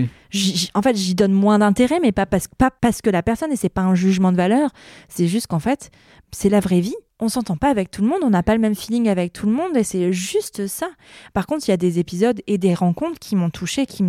[0.74, 3.58] En fait, j'y donne moins d'intérêt, mais pas parce, pas parce que la personne, et
[3.58, 4.70] c'est pas un jugement de valeur,
[5.10, 5.92] c'est juste qu'en fait,
[6.32, 6.96] c'est la vraie vie.
[7.20, 9.46] On s'entend pas avec tout le monde, on n'a pas le même feeling avec tout
[9.46, 10.88] le monde, et c'est juste ça.
[11.34, 14.06] Par contre, il y a des épisodes et des rencontres qui m'ont touché, qui,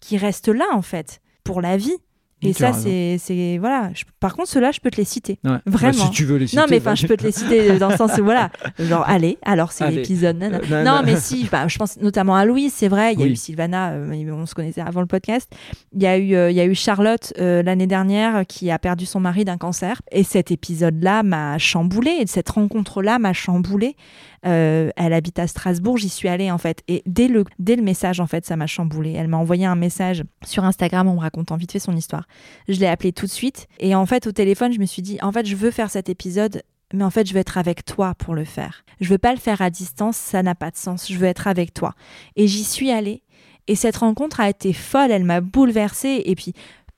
[0.00, 1.96] qui restent là, en fait, pour la vie.
[2.42, 3.58] Et ça, c'est.
[3.58, 3.90] Voilà.
[4.18, 5.38] par contre, ceux-là, je peux te les citer.
[5.44, 5.92] Bah, Vraiment.
[5.92, 6.60] si tu veux les citer.
[6.60, 8.50] Non, mais enfin, je peux te les citer dans le sens où, voilà.
[8.78, 10.42] Genre, allez, alors c'est l'épisode.
[10.42, 13.14] Euh, non, mais si, bah, je pense notamment à Louise, c'est vrai.
[13.14, 15.50] Il y a eu Sylvana, euh, on se connaissait avant le podcast.
[15.92, 19.06] Il y a eu, euh, il y a eu Charlotte l'année dernière qui a perdu
[19.06, 20.00] son mari d'un cancer.
[20.12, 22.10] Et cet épisode-là m'a chamboulé.
[22.20, 23.96] Et cette rencontre-là m'a chamboulé.
[24.42, 26.82] elle habite à Strasbourg, j'y suis allée en fait.
[26.88, 29.12] Et dès le, dès le message, en fait, ça m'a chamboulé.
[29.12, 32.24] Elle m'a envoyé un message sur Instagram en me racontant vite fait son histoire.
[32.68, 33.66] Je l'ai appelé tout de suite.
[33.78, 36.08] Et en fait, au téléphone, je me suis dit, en fait, je veux faire cet
[36.08, 36.62] épisode
[36.92, 38.84] mais en fait, je veux être avec toi pour le faire.
[39.00, 41.10] Je veux pas le faire à distance, ça n'a pas de sens.
[41.10, 41.94] Je veux être avec toi.
[42.36, 43.22] Et j'y suis allée.
[43.68, 46.22] Et cette rencontre a été folle, elle m'a bouleversée.
[46.24, 46.52] Et puis,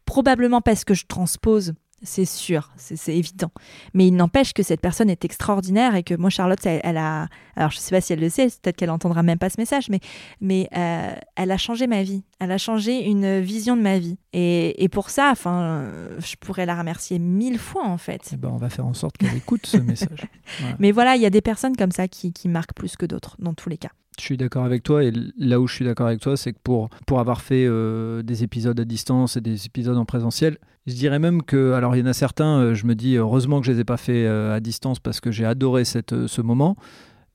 [0.06, 3.50] probablement parce que je transpose c'est sûr, c'est évident.
[3.94, 7.28] Mais il n'empêche que cette personne est extraordinaire et que moi, Charlotte, elle, a.
[7.56, 9.60] Alors, je ne sais pas si elle le sait, peut-être qu'elle n'entendra même pas ce
[9.60, 10.00] message, mais,
[10.40, 12.24] mais euh, elle a changé ma vie.
[12.40, 14.18] Elle a changé une vision de ma vie.
[14.32, 15.88] Et, pour ça, enfin,
[16.18, 18.30] je pourrais la remercier mille fois, en fait.
[18.32, 20.26] Eh ben, on va faire en sorte qu'elle écoute ce message.
[20.78, 23.36] Mais voilà, il y a des personnes comme ça qui, qui marquent plus que d'autres,
[23.38, 23.90] dans tous les cas.
[24.18, 26.58] Je suis d'accord avec toi et là où je suis d'accord avec toi, c'est que
[26.62, 30.94] pour, pour avoir fait euh, des épisodes à distance et des épisodes en présentiel, je
[30.94, 33.66] dirais même que, alors il y en a certains, euh, je me dis heureusement que
[33.66, 36.76] je les ai pas fait euh, à distance parce que j'ai adoré cette, ce moment.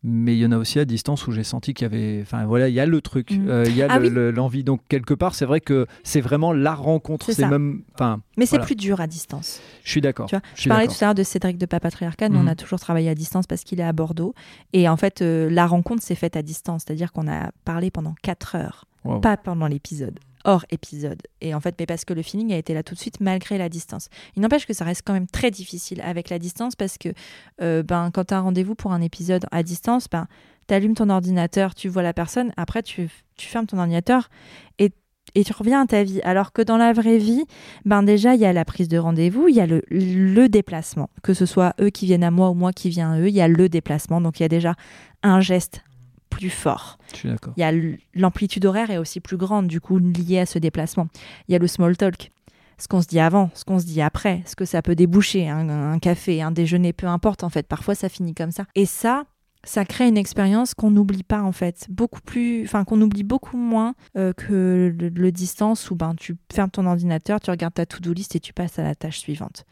[0.04, 2.46] Mais il y en a aussi à distance où j'ai senti qu'il y avait enfin
[2.46, 3.50] voilà il y a le truc mm.
[3.50, 4.64] euh, il y a ah l'envie.
[4.64, 8.60] Donc quelque part c'est vrai que c'est vraiment la rencontre c'est même enfin mais c'est
[8.60, 9.60] plus dur à distance.
[9.84, 10.30] Je suis d'accord.
[10.56, 12.50] Je parlais tout à l'heure de Cédric de Papatriarcat nous on mm.
[12.50, 14.36] a toujours travaillé à distance parce qu'il est à Bordeaux.
[14.72, 16.84] Et en fait euh, la rencontre s'est faite à distance.
[16.86, 18.86] C'est-à-dire qu'on a parlé pendant 4 heures
[19.22, 21.22] pas pendant l'épisode hors épisode.
[21.42, 23.58] Et en fait, mais parce que le feeling a été là tout de suite malgré
[23.58, 24.10] la distance.
[24.36, 27.10] Il n'empêche que ça reste quand même très difficile avec la distance parce que
[27.62, 30.28] euh, ben, quand tu as un rendez-vous pour un épisode à distance, ben,
[30.68, 34.30] tu allumes ton ordinateur, tu vois la personne, après tu, tu fermes ton ordinateur
[34.80, 34.92] et
[35.36, 36.22] et tu reviens à ta vie.
[36.24, 37.46] Alors que dans la vraie vie,
[37.86, 41.10] ben déjà, il y a la prise de rendez-vous, il y a le, le, déplacement.
[41.22, 43.36] Que ce soit eux qui viennent à moi ou moi qui viens à eux, il
[43.36, 44.22] y a le déplacement.
[44.22, 44.76] Donc il y a déjà
[45.24, 45.82] un geste
[46.30, 46.98] plus fort.
[47.12, 47.54] Je suis d'accord.
[47.58, 47.72] Il y a
[48.14, 51.08] l'amplitude horaire est aussi plus grande, du coup, liée à ce déplacement.
[51.48, 52.32] Il y a le small talk.
[52.80, 55.50] Ce qu'on se dit avant, ce qu'on se dit après, ce que ça peut déboucher,
[55.50, 57.66] un, café, un déjeuner, peu importe en fait.
[57.68, 58.66] Parfois, ça finit comme ça.
[58.76, 59.24] Et ça,
[59.64, 63.58] ça crée une expérience qu'on n'oublie pas en fait, beaucoup plus, enfin qu'on oublie beaucoup
[63.58, 68.14] moins euh, que le, distance où ben tu fermes ton ordinateur, tu regardes ta to-do
[68.14, 69.66] list et tu passes à la tâche suivante.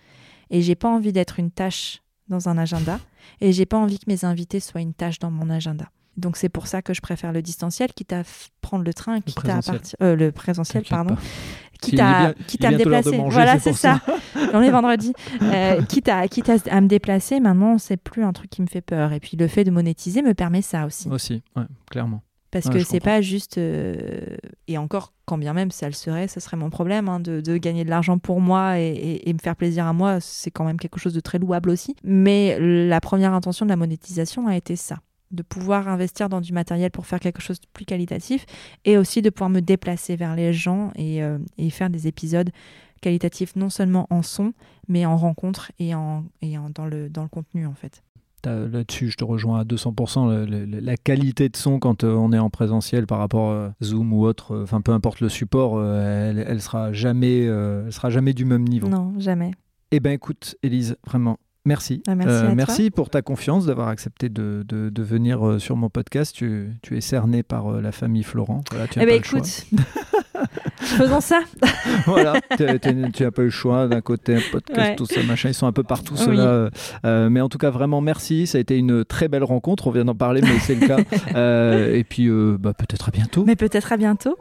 [0.49, 2.99] Et j'ai pas envie d'être une tâche dans un agenda
[3.39, 5.89] et j'ai pas envie que mes invités soient une tâche dans mon agenda.
[6.18, 8.24] Donc c'est pour ça que je préfère le distanciel, quitte à
[8.61, 11.16] prendre le train, quitte à partir, euh, le présentiel, pardon,
[11.82, 13.22] quitte à, quitte à me déplacer.
[13.28, 14.01] voilà, c'est ça.
[14.53, 15.13] On est vendredi.
[15.41, 18.82] Euh, quitte à, quitte à, me déplacer, maintenant c'est plus un truc qui me fait
[18.82, 19.11] peur.
[19.11, 21.09] Et puis le fait de monétiser me permet ça aussi.
[21.09, 22.22] Aussi, ouais, clairement.
[22.51, 23.57] Parce que c'est pas juste.
[23.57, 24.38] Euh,
[24.70, 27.57] et encore, quand bien même ça le serait, ce serait mon problème hein, de, de,
[27.57, 30.22] gagner de l'argent pour moi et, et, me faire plaisir à moi.
[30.22, 31.97] C'est quand même quelque chose de très louable aussi.
[32.05, 34.99] Mais la première intention de la monétisation a été ça
[35.36, 38.45] de pouvoir investir dans du matériel pour faire quelque chose de plus qualitatif
[38.86, 41.38] et aussi de pouvoir me déplacer vers les gens et, euh,
[41.69, 42.49] faire des épisodes
[43.01, 44.53] qualitatifs non seulement en son
[44.88, 48.01] mais en rencontre et, en, et dans, le, dans le contenu en fait.
[48.45, 50.45] Là-dessus, je te rejoins à 200%.
[50.47, 54.23] la qualité de son quand euh, on est en présentiel par rapport à Zoom ou
[54.23, 58.45] autre, enfin peu importe le support, euh, elle, elle, sera jamais, elle sera jamais du
[58.45, 58.88] même niveau.
[58.88, 59.51] Non, jamais.
[59.89, 62.03] Eh ben écoute, Élise, vraiment, Merci.
[62.07, 65.89] Ah, merci, euh, merci pour ta confiance, d'avoir accepté de, de, venir euh, sur mon
[65.89, 66.36] podcast.
[66.36, 68.61] Tu, tu es cerné par euh, la famille Florent.
[68.70, 69.47] Voilà, tu eh ben écoute,
[70.78, 71.39] faisons ça.
[72.05, 73.88] voilà, tu n'as pas eu le choix.
[73.88, 75.49] D'un côté, un podcast, tout ça, machin.
[75.49, 76.70] Ils sont un peu partout, ceux-là.
[77.30, 78.45] mais en tout cas, vraiment, merci.
[78.45, 79.88] Ça a été une très belle rencontre.
[79.88, 80.99] On vient d'en parler, mais c'est le cas.
[81.89, 83.43] et puis, bah, peut-être à bientôt.
[83.45, 84.38] Mais peut-être à bientôt.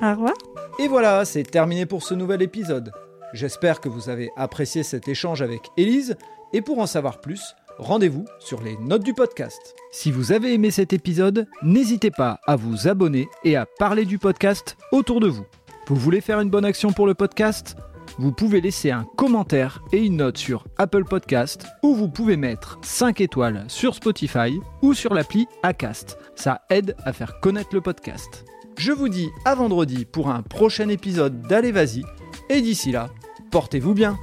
[0.00, 0.34] Au revoir.
[0.78, 2.92] Et voilà, c'est terminé pour ce nouvel épisode.
[3.32, 6.16] J'espère que vous avez apprécié cet échange avec Élise.
[6.52, 9.74] Et pour en savoir plus, rendez-vous sur les notes du podcast.
[9.92, 14.18] Si vous avez aimé cet épisode, n'hésitez pas à vous abonner et à parler du
[14.18, 15.44] podcast autour de vous.
[15.86, 17.76] Vous voulez faire une bonne action pour le podcast?
[18.18, 22.78] Vous pouvez laisser un commentaire et une note sur Apple Podcast ou vous pouvez mettre
[22.82, 26.18] 5 étoiles sur Spotify ou sur l'appli Acast.
[26.34, 28.44] Ça aide à faire connaître le podcast.
[28.76, 32.02] Je vous dis à vendredi pour un prochain épisode d'Allez Vas-y
[32.48, 33.10] et d'ici là,
[33.50, 34.18] portez-vous bien